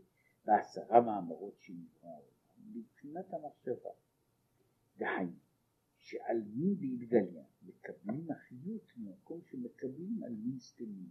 בעשרה 0.45 1.01
מאמרות 1.01 1.61
שנברא 1.61 2.09
העולם 2.09 2.81
מבחינת 2.81 3.35
המחשבה. 3.35 3.91
דהיינו 4.97 5.39
שעל 5.97 6.43
מין 6.43 6.75
בהתגליה 6.81 7.45
מקבלים 7.63 8.31
החיות 8.31 8.93
ממקום 8.97 9.41
שמקבלים 9.45 10.23
על 10.25 10.33
מין 10.33 10.59
סתמי 10.59 11.09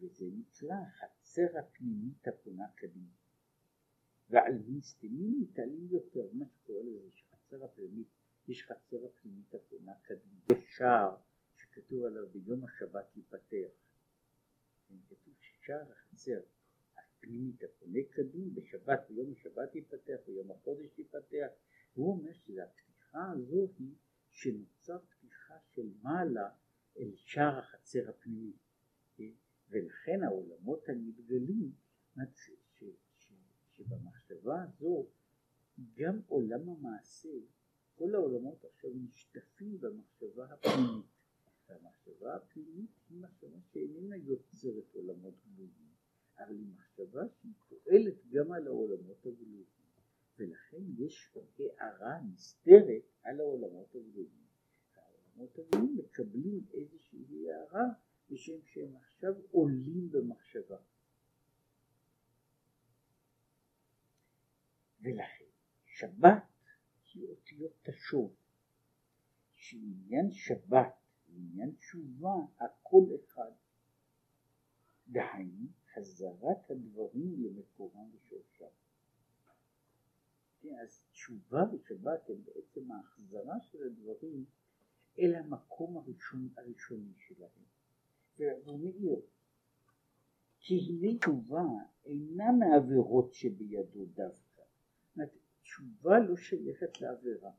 וזה 0.00 0.24
נקרא 0.38 0.76
חצר 0.90 1.58
הפנימית 1.58 2.28
הפונה 2.28 2.68
קדימה. 2.74 3.12
ועל 4.30 4.58
מין 4.58 4.80
סתמי 4.80 5.28
מתעלים 5.40 5.88
יותר 5.90 6.28
מה 6.32 6.44
שקורה 6.48 6.82
לזה 6.82 7.10
שחצר 7.12 7.64
הפנימית 7.64 8.08
יש 8.48 8.62
חצר 8.62 9.06
הפנימית 9.06 9.54
הפונה 9.54 9.92
קדימה 10.02 10.40
יש 10.52 10.76
שער 10.76 11.16
שכתוב 11.56 12.04
עליו 12.04 12.28
ביום 12.28 12.64
השבת 12.64 13.16
ייפתח 13.16 13.68
כתוב 15.08 15.34
ששער 15.40 15.92
החצר 15.92 16.40
הפנימית 16.96 17.62
הפונה 17.62 17.98
קדים 18.10 18.54
בשבת 18.54 19.00
ביום 19.08 19.32
השבת 19.32 19.74
ייפתח 19.74 20.16
ביום 20.26 20.50
החודש 20.50 20.98
ייפתח. 20.98 21.48
הוא 21.94 22.12
אומר 22.12 22.32
שזה 22.32 22.64
הפתיחה 22.64 23.30
הזו 23.32 23.68
היא 23.78 23.94
שנוצר 24.30 24.98
פתיחה 24.98 25.54
של 25.74 25.92
מעלה 26.02 26.50
אל 26.98 27.12
שער 27.14 27.58
החצר 27.58 28.08
הפנימי. 28.08 28.52
כן? 29.16 29.32
ולכן 29.68 30.22
העולמות 30.22 30.88
הנתגלים 30.88 31.72
שבמחשבה 33.72 34.62
הזו 34.62 35.06
גם 35.94 36.20
עולם 36.26 36.68
המעשה 36.68 37.28
כל 37.98 38.14
העולמות 38.14 38.64
עכשיו 38.64 38.90
משתפים 38.94 39.80
במחשבה 39.80 40.44
הפנימית 40.44 41.06
והמחשבה 41.68 42.36
הפנימית 42.36 42.90
היא 43.10 43.20
מחשבה 43.20 43.58
שאיננה 43.72 44.16
יוצרת 44.16 44.94
עולמות 44.94 45.34
גלויים 45.46 45.88
אבל 46.38 46.54
היא 46.54 46.66
מחשבה 46.76 47.22
שהיא 47.28 47.52
פועלת 47.68 48.26
גם 48.30 48.52
על 48.52 48.66
העולמות 48.66 49.26
הגלויים 49.26 49.64
ולכן 50.38 50.82
יש 50.98 51.36
הערה 51.78 52.20
נסתרת 52.32 53.02
על 53.22 53.40
העולמות 53.40 53.94
הגדולים. 53.94 54.46
העולמות 54.94 55.58
הגדולים 55.58 55.96
מקבלים 55.96 56.64
איזושהי 56.72 57.50
הערה 57.50 57.86
בשם 58.30 58.62
שהם 58.64 58.96
עכשיו 58.96 59.34
עולים 59.50 60.10
במחשבה. 60.10 60.78
ולכן 65.00 65.44
שבת 65.84 66.57
אותיות 67.58 67.72
תשוב, 67.82 68.34
שעניין 69.54 70.30
שבת 70.30 70.94
ועניין 71.28 71.72
תשובה 71.72 72.34
הכל 72.58 73.04
אחד. 73.24 73.50
דהיינו 75.08 75.66
חזרת 75.94 76.70
הדברים 76.70 77.44
למקורם 77.44 78.10
ושורשם. 78.14 78.64
אז 80.82 81.00
תשובה 81.12 81.58
ושבת 81.72 82.30
הם 82.30 82.44
בעצם 82.44 82.92
ההחזרה 82.92 83.60
של 83.60 83.78
הדברים 83.86 84.44
אל 85.18 85.34
המקום 85.34 85.96
הראשון, 85.96 86.48
הראשוני 86.56 87.12
שלהם. 87.16 87.64
והוא 88.38 88.78
מעיר, 88.78 89.20
כי 90.60 90.74
הנה 90.74 91.18
תשובה 91.18 91.64
אינה 92.04 92.52
מעבירות 92.52 93.34
שבידו 93.34 94.04
דווקא. 94.04 94.62
זאת 95.16 95.47
תשובה 95.68 96.18
לא 96.28 96.36
שייכת 96.36 97.00
לעבירה. 97.00 97.50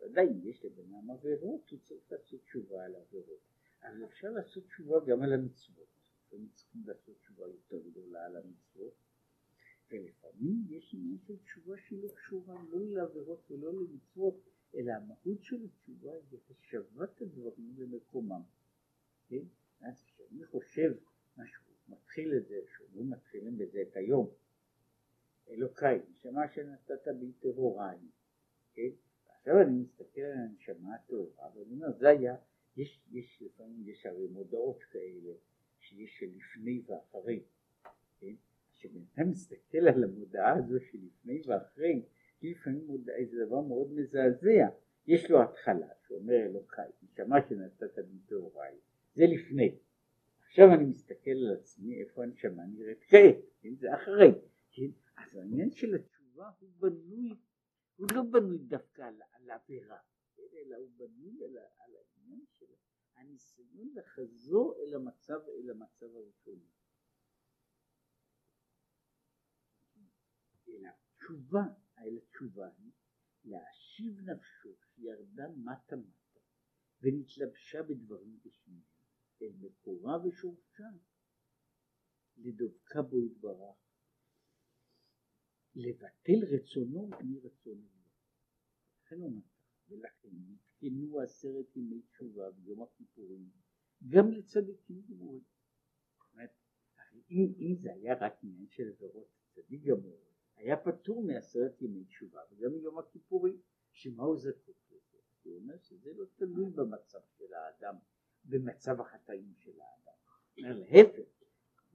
ודאי 0.00 0.24
יש 0.42 0.64
לבן 0.64 0.94
אדם 0.94 1.10
עבירות, 1.10 1.70
הוא 1.70 1.78
צריך 1.80 2.12
לעשות 2.12 2.40
תשובה 2.42 2.84
על 2.84 2.94
עבירות. 2.94 3.40
אבל 3.82 4.04
אפשר 4.04 4.30
לעשות 4.30 4.64
תשובה 4.66 4.96
גם 5.06 5.22
על 5.22 5.32
המצוות. 5.32 5.88
הם 6.32 6.46
צריכים 6.54 6.82
לעשות 6.86 7.16
תשובה 7.18 7.46
יותר 7.46 7.78
גדולה 7.90 8.26
על 8.26 8.36
המצוות. 8.36 8.94
ולפעמים 9.90 10.64
יש 10.68 10.94
עניין 10.94 11.18
של 11.26 11.36
תשובה 11.44 11.74
שהיא 11.78 12.02
לא 12.02 12.08
קשורה 12.14 12.62
לא 12.68 12.78
לעבירות 12.80 13.50
ולא 13.50 13.72
למצוות, 13.72 14.34
אלא 14.74 14.92
המהות 14.92 15.42
של 15.42 15.64
התשובה 15.64 16.12
היא 16.30 16.38
השבת 16.50 17.22
הדברים 17.22 17.74
למקומם. 17.78 18.42
כן? 19.28 19.44
אז 19.80 20.02
כשאני 20.02 20.44
חושב 20.44 20.92
משהו, 21.36 21.62
מתחיל 21.88 22.34
את 22.36 22.48
זה, 22.48 22.60
שאומרים 22.76 23.10
מתחילים 23.10 23.58
בזה 23.58 23.82
את 23.82 23.96
היום, 23.96 24.30
אלוקיי, 25.50 26.00
נשמה 26.10 26.48
שנתת 26.48 27.08
בי 27.20 27.32
טהוריי, 27.32 27.98
כן? 28.74 28.90
ועכשיו 29.28 29.60
אני 29.62 29.80
מסתכל 29.80 30.20
על 30.20 30.38
הנשמה 30.38 30.94
הטהורה, 30.94 31.48
ואני 31.54 31.74
אומר, 31.74 31.92
זה 31.98 32.08
היה, 32.08 32.36
יש, 32.76 33.00
יש 33.12 33.42
לפעמים, 33.42 33.88
יש 33.88 34.06
הרי 34.06 34.26
מודעות 34.26 34.82
כאלה, 34.82 35.32
שיש 35.78 36.18
של 36.18 36.26
לפני 36.36 36.82
ואחרי, 36.86 37.42
כן? 38.20 38.34
כשבן 38.74 39.00
אדם 39.16 39.30
מסתכל 39.30 39.78
על 39.78 40.04
המודעה 40.04 40.58
הזו 40.58 40.80
שלפני 40.80 41.42
ואחרי, 41.46 42.02
היא 42.40 42.54
לפעמים 42.56 42.86
מודעה, 42.86 43.24
זה 43.30 43.46
דבר 43.46 43.60
מאוד 43.60 43.92
מזעזע. 43.92 44.68
יש 45.06 45.30
לו 45.30 45.42
התחלה, 45.42 45.88
שאומר 46.08 46.34
אלוקיי, 46.34 46.90
נשמה 47.02 47.36
שנתת 47.48 47.98
לי 47.98 48.18
טהוריי, 48.26 48.74
זה 49.14 49.24
לפני. 49.26 49.74
עכשיו 50.46 50.74
אני 50.74 50.84
מסתכל 50.84 51.30
על 51.30 51.56
עצמי, 51.60 52.00
איפה 52.00 52.22
הנשמה 52.22 52.62
נראית 52.66 53.04
כעת, 53.08 53.36
כן, 53.62 53.74
זה 53.74 53.94
אחרי. 53.94 54.32
כן? 54.72 54.90
אז 55.20 55.36
העניין 55.36 55.70
של 55.70 55.94
התשובה 55.94 56.50
הוא 56.58 56.70
בנוי, 56.78 57.40
הוא 57.96 58.06
לא 58.14 58.22
בנוי 58.32 58.58
דווקא 58.58 59.02
על, 59.02 59.22
על 59.32 59.50
עבירה? 59.50 59.98
אלא 60.38 60.76
הוא 60.76 60.90
בנוי 60.96 61.44
על, 61.44 61.58
על 61.58 61.96
העניין 61.96 62.44
של 62.58 62.66
הניסיון 63.16 63.94
לחזור 63.94 64.74
אל 64.78 64.94
המצב, 64.94 65.40
אל 65.48 65.70
המצב 65.70 66.06
הראשוני. 66.16 66.70
אלא 70.68 70.88
תשובה, 71.16 71.62
אלא 71.98 72.20
תשובה 72.30 72.66
היא 72.78 72.92
להשיב 73.44 74.20
נפשו 74.20 74.74
שירדה 74.76 75.48
מטה 75.56 75.96
מטה 75.96 76.40
ונתלבשה 77.02 77.82
בדברים 77.82 78.38
גשמיים 78.44 78.84
אל 79.42 79.52
מקורה 79.60 80.26
ושורשה 80.26 80.84
לדבקה 82.36 83.02
בו 83.02 83.20
יתברך 83.20 83.89
לבטל 85.74 86.44
רצונו 86.54 87.06
מפני 87.06 87.38
רצון 87.38 87.78
אלוהים. 87.78 88.10
לכן 89.04 89.20
הוא 89.20 89.32
מצא 89.32 89.62
ולכן 89.88 90.28
נתקנו 90.48 91.20
עשרת 91.20 91.76
ימי 91.76 92.02
תשובה 92.02 92.50
ביום 92.50 92.82
הכיפורים 92.82 93.50
גם 94.08 94.30
לצדיקים 94.30 95.02
גמורים. 95.08 95.42
אם, 97.30 97.52
אם 97.58 97.74
זה 97.76 97.92
היה 97.92 98.14
רק 98.20 98.34
עניין 98.42 98.68
של 98.68 98.88
עבירות 98.88 99.28
צדיק 99.54 99.82
גמור 99.82 100.30
היה 100.60 100.76
פטור 100.76 101.22
מעשרת 101.22 101.82
ימי 101.82 102.04
תשובה 102.04 102.40
וגם 102.50 102.72
מיום 102.72 102.98
הכיפורים, 102.98 103.60
שמה 103.92 104.24
הוא 104.24 104.36
זקוק 104.36 104.76
לזה? 104.90 105.18
הוא 105.42 105.56
אומר 105.56 105.78
שזה 105.78 106.12
לא 106.12 106.24
תלוי 106.36 106.70
במצב 106.70 107.18
של 107.38 107.54
האדם, 107.54 107.94
במצב 108.44 109.00
החטאים 109.00 109.54
של 109.56 109.80
האדם. 109.80 110.12
להפך, 110.56 111.39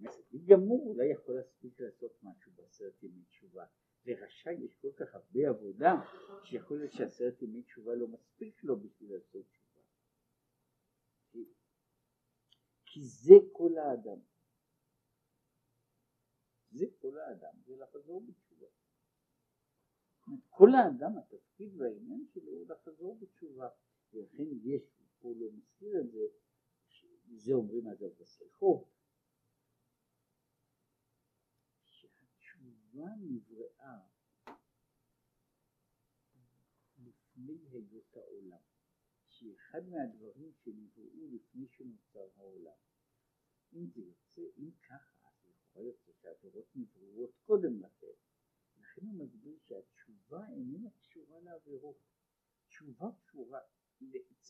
צדיק 0.03 0.45
גמור 0.45 0.87
אולי 0.87 1.05
יכול 1.11 1.35
להספיק 1.35 1.79
לעשות 1.79 2.23
משהו 2.23 2.51
בעשרת 2.55 3.03
ימי 3.03 3.23
תשובה. 3.23 3.65
לרשע 4.05 4.51
יש 4.51 4.75
כל 4.75 4.91
כך 4.97 5.15
הרבה 5.15 5.49
עבודה 5.49 5.93
שיכול 6.43 6.77
להיות 6.77 6.91
שעשרת 6.91 7.41
ימי 7.41 7.63
תשובה 7.63 7.95
לא 7.95 8.07
מספיק 8.07 8.63
לו 8.63 8.79
בשביל 8.79 9.13
לעשות 9.13 9.45
תשובה. 9.49 9.65
כי 12.85 13.01
זה 13.03 13.33
כל 13.51 13.77
האדם. 13.77 14.19
זה 16.71 16.85
כל 17.01 17.19
האדם, 17.19 17.53
זה 17.65 17.75
לחזור 17.75 18.21
בתשובה. 18.21 18.67
כל 20.49 20.69
האדם, 20.75 21.17
התפקיד 21.17 21.81
והעניין 21.81 22.25
שלו 22.33 22.51
הוא 22.51 22.67
לחזור 22.67 23.19
בתשובה. 23.19 23.69
ולכן 24.13 24.43
יש, 24.63 24.83
הוא 25.19 25.35
לא 25.39 25.51
מזכיר 25.51 25.99
את 26.01 26.11
זה, 26.11 26.19
זה 27.35 27.53
אומרים 27.53 27.87
אגב 27.87 28.09
בסליחות, 28.19 28.87
שהתשובה 31.83 33.05
נבראה 33.19 33.99
לפני 36.97 37.54
היות 37.71 38.17
העולם, 38.17 38.61
שאחד 39.27 39.89
מהדברים 39.89 40.53
שנבראו 40.53 41.27
לפני 41.31 41.67
שנוצר 41.67 42.29
העולם. 42.35 42.77
אם 43.73 43.87
זה 43.87 44.01
יוצא, 44.01 44.41
אם 44.57 44.71
ככה 44.89 45.29
יכול 45.75 45.83
להיות 45.83 45.97
שהעבירות 46.21 46.75
נברואות 46.75 47.35
קודם 47.45 47.79
לכן. 47.81 48.15
לכן 48.77 49.01
הוא 49.05 49.25
מסביר 49.25 49.57
שהתשובה 49.59 50.49
איננה 50.49 50.89
קשורה 50.89 51.39
לעבירות. 51.39 51.97
התשובה 52.65 53.05
קשורה 53.19 53.59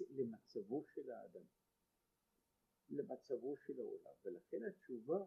למצבו 0.10 0.86
של 0.94 1.12
האדם, 1.12 1.46
למצבו 2.90 3.58
של 3.58 3.80
העולם, 3.80 4.14
ולכן 4.24 4.58
התשובה 4.64 5.26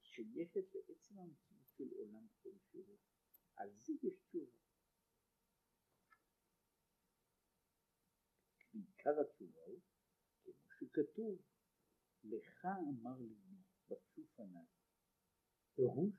שייכת 0.00 0.74
לעצם 0.74 1.18
המציאות 1.18 1.68
של 1.76 1.88
עולם 1.96 2.26
כלשהו, 2.42 2.96
על 3.56 3.70
זה 3.76 3.92
יש 4.02 4.20
תשובה. 4.28 4.67
בעיקר 9.08 9.20
התשובה 9.20 9.60
הוא, 9.66 9.80
כמו 10.42 10.52
שכתוב, 10.78 11.42
לך 12.24 12.64
אמר 12.64 13.18
ליבי, 13.18 13.62
בקשו 13.90 14.22
פניי, 14.36 14.66
פירוש 15.74 16.14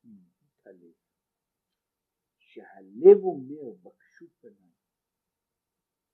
פנימיות 0.00 0.66
הלב. 0.66 0.94
שהלב 2.38 3.18
אומר 3.22 3.72
בקשו 3.82 4.26
פניי, 4.40 4.72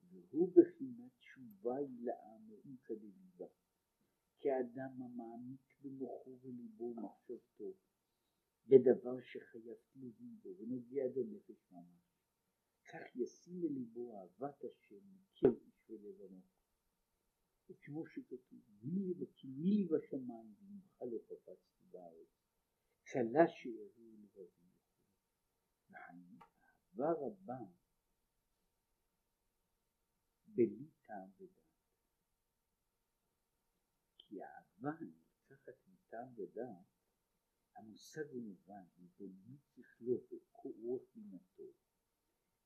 והוא 0.09 0.53
בחינת 0.55 1.11
תשובה 1.19 1.77
הילאה 1.77 2.37
מעומקא 2.39 2.93
דליבה, 2.93 3.47
כאדם 4.39 5.01
המעמיק 5.01 5.75
במוחו 5.81 6.39
וליבו 6.41 6.83
ומחשבתו, 6.83 7.73
בדבר 8.67 9.21
שחייב 9.21 9.77
תלויים 9.91 10.39
בו 10.43 10.49
ונוגע 10.57 11.03
בנפש 11.15 11.71
ממש. 11.71 12.11
כך 12.85 13.15
ישים 13.15 13.61
לליבו 13.63 14.15
אהבת 14.17 14.63
השם 14.63 15.05
מקל 15.13 15.70
איש 15.91 16.01
ולבנו. 16.01 16.41
וכמו 17.69 18.05
שכתוב, 18.07 18.61
מי 18.81 19.13
לי 19.43 19.87
בשמיים 19.91 20.55
וממך 20.59 21.01
לא 21.01 21.17
קפצתי 21.25 21.83
בארץ, 21.91 22.27
כלה 23.11 23.47
שארי 23.47 24.11
לבבי 24.17 24.71
והאהבה 25.89 27.11
רבה 27.19 27.59
בלי 30.45 30.89
טעם 31.01 31.29
ודעת. 31.37 31.51
כי 34.17 34.41
האהבה 34.41 34.89
נלקחת 35.01 35.87
מטעם 35.87 36.39
ודעת, 36.39 36.85
המושג 37.75 38.29
הוא 38.31 38.43
מובן, 38.43 38.83
מבונות 38.97 39.59
שכלו 39.75 40.13
ורוח 40.63 41.01
בינתו. 41.15 41.73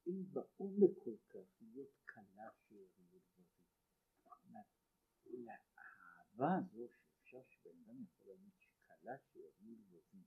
אין 0.06 0.26
בעומק 0.34 0.98
כל 1.04 1.18
כך 1.30 1.62
להיות 1.62 1.94
קלה 2.06 2.50
דברים. 2.68 3.05
האהבה 5.28 6.58
הזו 6.58 6.88
שאפשר 6.90 7.44
שבן 7.50 7.78
אדם 7.86 8.04
יכול 8.04 8.28
להגיד 8.28 8.54
שקלה 8.58 9.18
שירימו 9.18 9.76
דברים, 9.76 10.24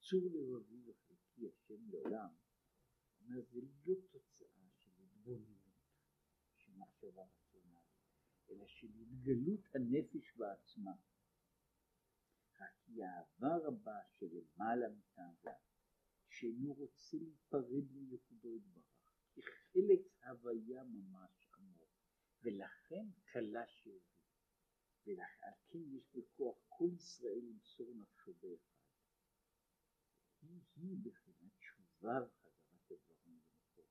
צור 0.00 0.30
לבבי 0.34 0.90
וחלקי 0.90 1.48
השם 1.48 1.90
לעולם, 1.90 2.34
אומר 3.20 3.42
זה 3.42 3.60
לא 3.86 3.94
תוצאה 4.10 4.68
של 4.70 5.02
התבוננות, 5.02 5.74
של 6.56 6.72
מחשבה 6.76 7.22
רציונלית, 7.22 7.86
אלא 8.50 8.66
של 8.66 8.86
התגלות 8.86 9.60
הנפש 9.74 10.32
בעצמה. 10.36 10.92
רק 12.60 12.74
היא 12.86 13.04
אהבה 13.04 13.56
רבה 13.56 13.98
שלמעלה 14.18 14.88
מטעם 14.88 15.34
שאינו 16.28 16.72
רוצה 16.72 17.16
להיפרד 17.16 17.92
מייחודו 17.92 18.56
יתברך, 18.56 18.84
כחלק 19.34 20.00
הוויה 20.24 20.84
ממש 20.84 21.48
עמוק, 21.54 21.88
ולכן 22.42 23.06
קלה 23.24 23.66
שארית. 23.66 24.15
ועל 25.06 25.54
כן 25.68 25.78
יש 25.96 26.10
בכוח 26.14 26.56
כל 26.68 26.88
ישראל 26.96 27.40
למסור 27.42 27.94
נפשו 27.94 28.32
באחד. 28.32 28.76
היא 30.42 30.60
היא 30.76 30.98
בחינת 31.02 31.52
תשובה 31.58 32.12
וחזרת 32.22 32.90
הדברים 32.90 33.40
למקורם. 33.40 33.88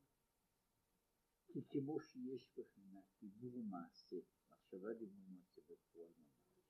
כי 1.48 1.62
כמו 1.70 2.00
שיש 2.00 2.50
בחינת 2.58 3.06
דיבור 3.20 3.56
ומעשה, 3.56 4.16
מחשבה 4.50 4.94
דיבור 4.94 5.24
ומעשה 5.28 5.62
בפועל 5.62 6.14
ממש, 6.18 6.70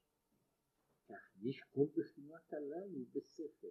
כך 1.08 1.36
יש 1.42 1.62
כל 1.72 1.86
בחינות 1.98 2.54
הללו 2.54 3.06
בשכל. 3.12 3.68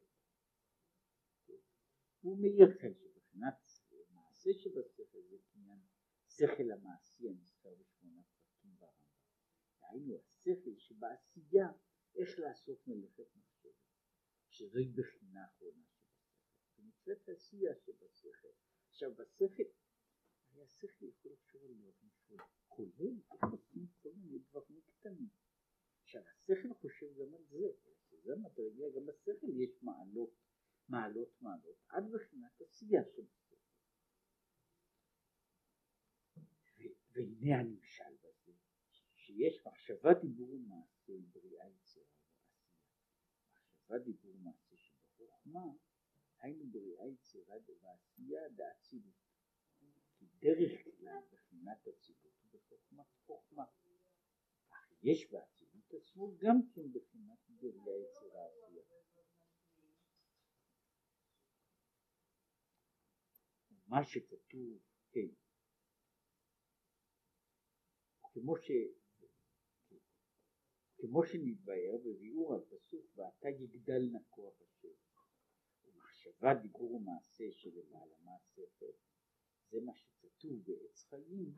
הוא 2.21 2.39
כאן 2.81 2.95
שבחינת 2.95 3.55
מעשה 4.11 4.51
שבשכל 4.53 5.23
זה 5.31 5.37
קניין 5.53 5.81
שכל 6.29 6.71
המעשי 6.71 7.29
ברמב"ם. 7.29 7.54
דהיינו 9.95 10.19
השכל 10.19 10.77
שבעשייה 10.79 11.69
איך 12.15 12.39
לעשות 12.39 12.87
מלאכת 12.87 13.37
מחשבת, 13.37 13.75
שזוהי 14.49 14.89
בחינה 14.89 15.47
אחרונה 15.47 15.85
שבשכל. 15.85 16.79
ונקראת 16.79 17.29
עשייה 17.29 17.75
שבשכל. 17.75 18.49
עכשיו 18.89 19.15
בשכל, 19.15 19.63
הרי 20.51 20.63
השכל 20.63 21.05
יכול 21.05 21.33
לחשוב 21.33 21.63
על 21.65 21.75
דברים 21.75 22.11
שהוא 22.27 22.39
כולל, 22.69 23.21
עושים 23.53 23.87
כל 24.03 24.13
מיני 24.15 24.39
דברים 24.39 24.81
קטנים. 24.87 25.29
עכשיו 26.03 26.23
השכל 26.23 26.75
חושב 26.75 27.07
גם 27.07 27.35
על 27.35 27.45
זה, 27.45 27.67
שזה 28.11 28.37
מדרגה, 28.37 28.85
גם 28.97 29.07
בשכל 29.07 29.49
יש 29.49 29.83
מעלות, 29.83 30.35
מעלות 30.89 31.43
מעלות, 31.43 31.77
עד 31.89 32.05
בחינת 32.13 32.61
עשייה 32.61 33.03
שבשכל. 33.05 33.55
והנה 37.13 37.61
הנמשל 37.61 38.14
שיש 39.35 39.67
מחשבה 39.67 40.15
דיבור 40.21 40.51
ומעשה 40.51 41.13
בריאה 41.33 41.69
יצירה 41.69 42.07
ועשייה. 42.29 42.59
מחשבה 43.53 43.99
דיבור 43.99 44.35
ומעשה 44.37 44.77
שבחוכמה, 44.77 45.65
היינו 46.39 46.65
בריאה 46.71 47.07
יצירה 47.07 47.57
ועשייה 47.83 48.49
דאצילות. 48.49 49.15
כי 50.17 50.27
דרך 50.39 50.85
כלל 50.85 51.21
בחינת 51.33 51.89
אצילות 51.89 52.35
בחוכמת 52.53 53.07
חוכמה. 53.27 53.65
אך 54.69 54.93
יש 55.03 55.31
באצילות 55.31 55.95
עצמו 55.95 56.37
גם 56.39 56.57
כן 56.75 56.93
בחינת 56.93 57.39
בריאה 57.49 57.97
יצירה 57.99 58.47
עשייה. 58.47 58.85
מה 63.87 64.05
שכתוב, 64.05 64.79
כן, 65.11 65.29
כמו 68.33 68.57
ש... 68.57 68.71
כמו 71.07 71.25
שנתבהר 71.27 71.97
בביאור 72.05 72.55
הפסוק 72.55 73.07
ואתה 73.17 73.49
יגדל 73.49 74.03
כוח 74.31 74.63
השם 74.63 74.89
ומחשבה 75.85 76.55
דיבור 76.63 76.93
ומעשה 76.93 77.45
שלמעלה 77.53 78.17
מהשכל 78.23 78.93
זה 79.71 79.81
מה 79.81 79.93
שכתוב 79.95 80.63
בעץ 80.67 81.05
חיים 81.05 81.55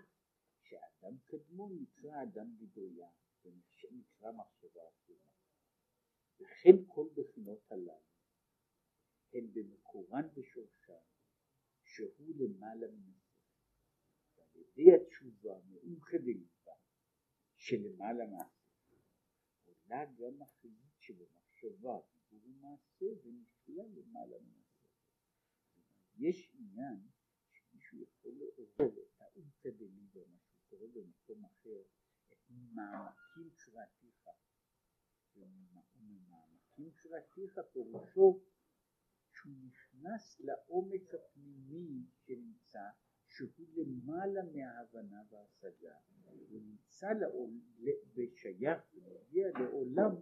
שאדם 0.62 1.18
קדמון 1.24 1.78
נקרא 1.82 2.22
אדם 2.22 2.56
דיבוריה 2.58 3.08
ונקרא 3.44 4.32
מחשבה 4.32 4.80
עצומה. 4.88 5.30
וכן 6.40 6.76
כל 6.86 7.08
בחינות 7.14 7.72
הללו 7.72 8.16
הן 9.32 9.52
במקורן 9.52 10.28
ושורשן 10.34 11.04
שהוא 11.84 12.34
למעלה 12.38 12.86
השכל 12.86 13.20
ועל 14.36 14.56
ידי 14.56 14.94
התשובה 14.94 15.58
מאוחד 15.68 16.20
לליבה 16.20 16.72
שלמעלה 17.56 18.26
מהשכל 18.26 18.55
עולה 19.88 20.04
גם 20.04 20.42
החיות 20.42 21.00
שבמחשבה, 21.00 21.98
דיבור 22.30 22.40
ומעשה 22.44 23.06
ונפלא 23.24 23.84
למעלה 23.84 24.36
מן 24.40 24.60
השכל. 24.60 24.96
יש 26.16 26.50
עניין 26.54 27.00
שמישהו 27.52 27.98
יכול 28.02 28.32
לעורר 28.32 28.98
את 28.98 29.20
האומתא 29.20 29.70
דליבה, 29.70 30.20
מה 30.26 30.38
שהוא 30.38 30.60
קורא 30.68 30.86
במקום 30.94 31.44
אחר, 31.44 31.82
את 32.32 32.50
ממעמקים 32.50 33.50
קראתיך. 33.56 34.28
וממעמקים 35.36 36.90
קראתיך 36.96 37.58
פירושו 37.72 38.40
שהוא 39.32 39.52
נכנס 39.66 40.40
לעומק 40.40 41.14
הפנימי 41.14 42.06
שנמצא 42.26 42.90
שהוא 43.36 43.68
למעלה 43.76 44.42
מההבנה 44.42 45.22
וההשגה, 45.30 45.94
הוא 46.48 46.60
נמצא 46.60 47.12
ושייך 48.14 48.82
ומגיע 48.94 49.48
לעולם 49.58 50.12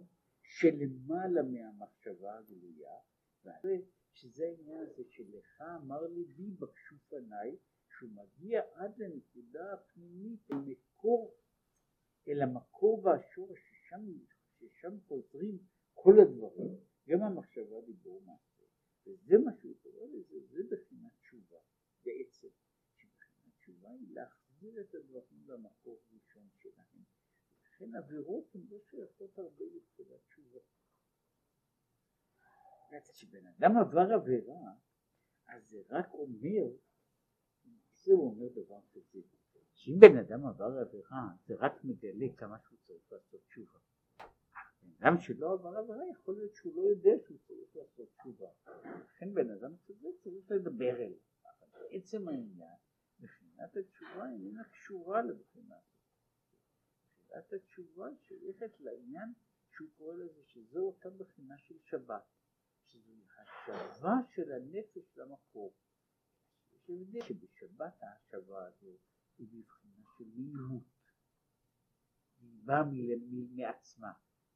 שלמעלה 0.43 1.41
מהמחשבה 1.43 2.37
הגלויה, 2.37 2.95
שזה 4.11 4.45
העניין 4.45 4.81
הזה 4.81 5.03
שלך 5.09 5.61
אמר 5.61 6.07
ליבי 6.07 6.51
בקשו 6.51 6.95
פניי, 7.09 7.57
שהוא 7.89 8.09
מגיע 8.09 8.61
עד 8.73 8.97
לנקודה 8.97 9.73
הפנימית, 9.73 10.51
אל 10.51 10.57
מקור, 10.57 11.35
אל 12.27 12.41
המקור 12.41 13.05
והשורש 13.05 13.59
ששם, 13.59 14.05
ששם 14.59 14.99
חוזרים 15.07 15.57
כל 15.93 16.19
הדברים, 16.19 16.77
גם 17.07 17.23
המחשבה 17.23 17.81
דיבור 17.81 18.21
מעשה, 18.21 18.63
וזה 19.07 19.37
מה 19.45 19.51
שהוא 19.61 19.75
קורא 19.83 20.07
לזה, 20.07 20.39
זה 20.47 20.63
בחינת 20.71 21.11
תשובה 21.19 21.59
בעצם. 22.05 22.64
להחזיר 24.65 24.81
את 24.81 24.95
הדברים 24.95 25.47
למקור 25.47 26.01
ראשון 26.13 26.49
שלהם. 26.59 27.03
לכן 27.65 27.95
עבירות 27.95 28.55
הן 28.55 28.61
לא 28.69 28.77
שייכות 28.89 29.39
הרבה 29.39 29.65
לתחילת 29.75 30.19
תשובה. 30.27 30.59
כשבן 33.09 33.47
אדם 33.47 33.77
עבר 33.77 34.13
עבירה, 34.13 34.71
אז 35.47 35.63
זה 35.69 35.81
רק 35.89 36.13
אומר 36.13 36.67
למעשה 37.65 38.11
הוא 38.11 38.31
אומר 38.31 38.47
דבר 38.47 38.79
כזה, 38.91 39.19
שאם 39.73 39.99
בן 39.99 40.17
אדם 40.17 40.45
עבר 40.45 40.79
עבירה 40.79 41.27
זה 41.45 41.55
רק 41.59 41.83
מגלה 41.83 42.25
כמה 42.37 42.59
שהוא 42.59 42.77
צריך 42.87 43.11
לעשות 43.11 43.41
תשובה. 43.47 43.79
אדם 44.99 45.19
שלא 45.19 45.53
עבר 45.53 45.77
עבירה 45.77 46.09
יכול 46.11 46.35
להיות 46.35 46.55
שהוא 46.55 46.75
לא 46.75 46.81
יודע 46.81 47.11
שהוא 47.25 47.37
צריך 47.47 47.75
לעשות 47.75 48.09
תשובה. 48.17 48.49
לכן 49.05 49.33
בן 49.33 49.49
אדם 49.49 49.77
כזה 49.85 50.07
צריך 50.23 50.51
לדבר 50.51 50.95
אליו. 50.95 51.19
אבל 51.43 51.79
בעצם 51.79 52.27
העניין, 52.27 52.77
מבחינת 53.55 53.75
התשובה 53.77 54.29
איננה 54.29 54.63
קשורה 54.63 55.21
לבחינת 55.21 55.83
מבחינת 57.35 57.53
התשובה 57.53 58.07
שייכת 58.15 58.79
לעניין 58.79 59.33
שהוא 59.69 59.89
קורא 59.97 60.13
לזה 60.13 60.43
שזו 60.45 60.79
אותה 60.79 61.09
בחינה 61.09 61.57
של 61.57 61.79
שבת. 61.79 62.23
שזו 62.87 63.13
השבה 63.37 64.13
של 64.35 64.51
הנפש 64.51 65.17
למקור. 65.17 65.73
יש 66.73 66.89
הבדל 66.89 67.21
שבשבת 67.21 68.03
ההשבה 68.03 68.65
הזו 68.65 68.97
היא 69.37 69.47
בבחינה 69.47 70.03
של 70.17 70.25
מיעוט. 70.35 70.83
היא 72.39 72.59
באה 72.65 72.83
מעצמה. 73.49 74.13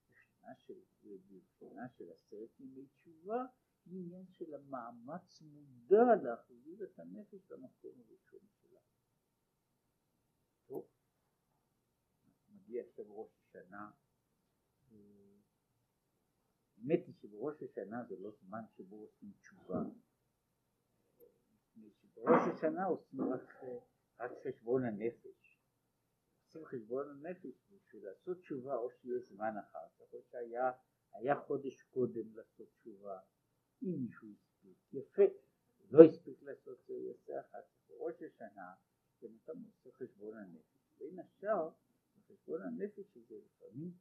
בבחינה 0.08 0.56
של, 0.56 0.80
בבחינה 1.04 1.90
של 1.90 2.12
עשרת 2.12 2.60
ימי 2.60 2.86
תשובה 2.88 3.46
היא 3.86 4.04
עניין 4.04 4.26
של 4.38 4.54
המאמץ 4.54 5.42
מודע 5.42 6.16
להחזיר 6.24 6.84
את 6.84 7.00
הנפש 7.00 7.52
למקום 7.52 7.92
הראשון 8.00 8.40
שלה. 8.62 8.69
טוב, 10.70 10.88
מגיע 12.50 12.84
עכשיו 12.84 13.20
ראש 13.22 13.32
השנה 13.42 13.92
האמת 16.78 17.06
היא 17.08 17.16
שבראש 17.22 17.64
השנה 17.64 18.04
זה 18.10 18.16
לא 18.20 18.32
זמן 18.32 18.62
שבו 18.78 18.96
עושים 18.96 19.32
תשובה. 19.42 19.80
בראש 22.16 22.42
השנה 22.54 22.86
עושים 22.86 23.34
רק, 23.34 23.64
רק 24.20 24.32
חשבון 24.48 24.86
הנפש. 24.86 25.60
עושים 26.46 26.66
חשבון 26.66 27.10
הנפש 27.10 27.72
בשביל 27.72 28.06
לעשות 28.06 28.40
תשובה 28.40 28.76
או 28.76 28.92
שיהיה 28.92 29.20
זמן 29.20 29.58
אחר 29.58 29.88
כך 30.00 30.14
או 30.14 30.22
שהיה 30.24 31.42
חודש 31.48 31.82
קודם 31.82 32.36
לעשות 32.36 32.68
תשובה 32.80 33.20
אם 33.84 33.96
מישהו 34.06 34.28
הספיק. 34.32 34.78
יפה. 34.94 35.24
לא 35.92 36.04
הספיק 36.04 36.42
לעשות 36.42 36.78
זה, 36.88 36.94
יעשה 36.94 37.42
אחר 37.42 37.62
כך. 37.62 37.90
בראש 37.90 38.16
השנה 38.24 38.74
בן 39.22 39.34
אדם 39.46 39.64
עושה 39.64 39.92
חשבון 39.92 40.38
הנפש. 40.38 40.80
בין 41.00 41.20
השאר 41.20 41.70
חשבון 42.28 42.62
הנפש 42.62 43.18
הזה 43.18 43.36
לפעמים 43.46 43.92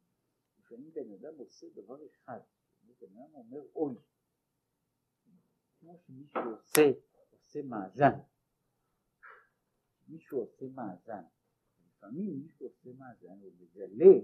לפעמים 0.59 0.91
בן 0.93 1.13
אדם 1.13 1.39
עושה 1.39 1.67
דבר 1.75 2.07
אחד 2.07 2.41
בן 3.01 3.07
אדם 3.19 3.35
אומר 3.35 3.63
אוי, 3.75 3.95
כמו 5.81 5.99
שמישהו 5.99 6.41
עושה, 6.41 6.91
עושה 7.31 7.63
מאזן, 7.63 8.19
מישהו 10.09 10.39
עושה 10.39 10.67
מאזן, 10.75 11.23
לפעמים 11.87 12.41
מישהו 12.43 12.67
עושה 12.67 12.91
מאזן 12.93 13.39
ומגלה 13.43 14.21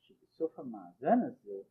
שבסוף 0.00 0.58
המאזן 0.58 1.18
הזה 1.26 1.62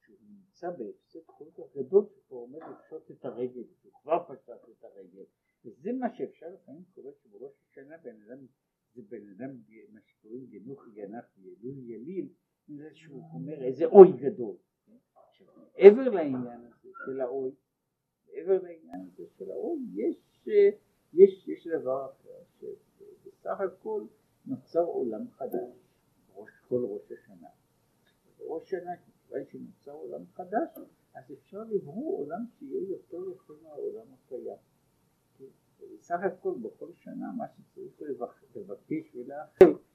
שהוא 0.00 0.18
נמצא 0.20 0.70
בהפסד 0.70 1.18
כל 1.26 1.50
כך 1.54 1.76
גדול 1.76 2.06
שהוא 2.26 2.42
עומד 2.42 2.60
לפשוט 2.70 3.10
את 3.10 3.24
הרגל, 3.24 3.64
שהוא 3.80 3.92
כבר 4.02 4.24
פשט 4.28 4.68
את 4.68 4.84
הרגל 4.84 5.24
וזה 5.64 5.92
מה 5.92 6.14
שאפשר 6.14 6.46
לפעמים 6.54 6.84
קורה 6.94 7.12
שבראש 7.22 7.52
השנה 7.70 7.96
בן 8.02 8.22
אדם 8.22 8.46
זה 8.94 9.02
בן 9.08 9.28
אדם 9.28 9.50
מה 9.92 10.00
שקוראים 10.06 10.46
גנוך 10.46 10.84
גנח 10.94 11.24
וילול 11.38 11.78
יליל 11.78 12.28
זה 12.68 12.94
שהוא 12.94 13.22
אומר 13.32 13.62
איזה 13.64 13.84
אוי 13.84 14.12
גדול 14.12 14.56
מעבר 15.78 16.08
לעניין 16.10 16.64
הזה 16.64 16.88
של 17.06 17.20
האוי, 17.20 17.50
מעבר 18.26 18.62
לעניין 18.62 19.08
הזה 19.12 19.24
של 19.38 19.50
האוי, 19.50 19.80
יש, 19.94 20.48
יש, 21.12 21.48
יש 21.48 21.66
דבר 21.66 22.06
אחר, 22.10 22.42
שבסך 22.60 23.60
הכל 23.60 24.04
נוצר 24.46 24.84
עולם 24.84 25.30
חדש, 25.30 25.70
ראש, 26.34 26.50
כל 26.68 26.84
ראש 26.84 27.12
השנה. 27.12 27.48
ראש 28.40 28.62
השנה, 28.62 28.90
כיוון 28.96 29.44
שנוצר 29.50 29.92
עולם 29.92 30.26
חדש, 30.26 30.78
אז 31.14 31.32
אפשר 31.32 31.62
לברוא 31.64 32.18
עולם 32.18 32.44
שיהיה 32.58 32.88
יותר 32.88 33.30
יפה 33.30 33.54
מהעולם 33.62 34.06
הקיים. 34.14 34.56
בסך 36.00 36.18
הכל 36.22 36.54
בכל 36.62 36.92
שנה 36.94 37.32
מה 37.36 37.44
שצריך 37.48 38.02
לבקש 38.56 39.14
ולאחל 39.14 39.87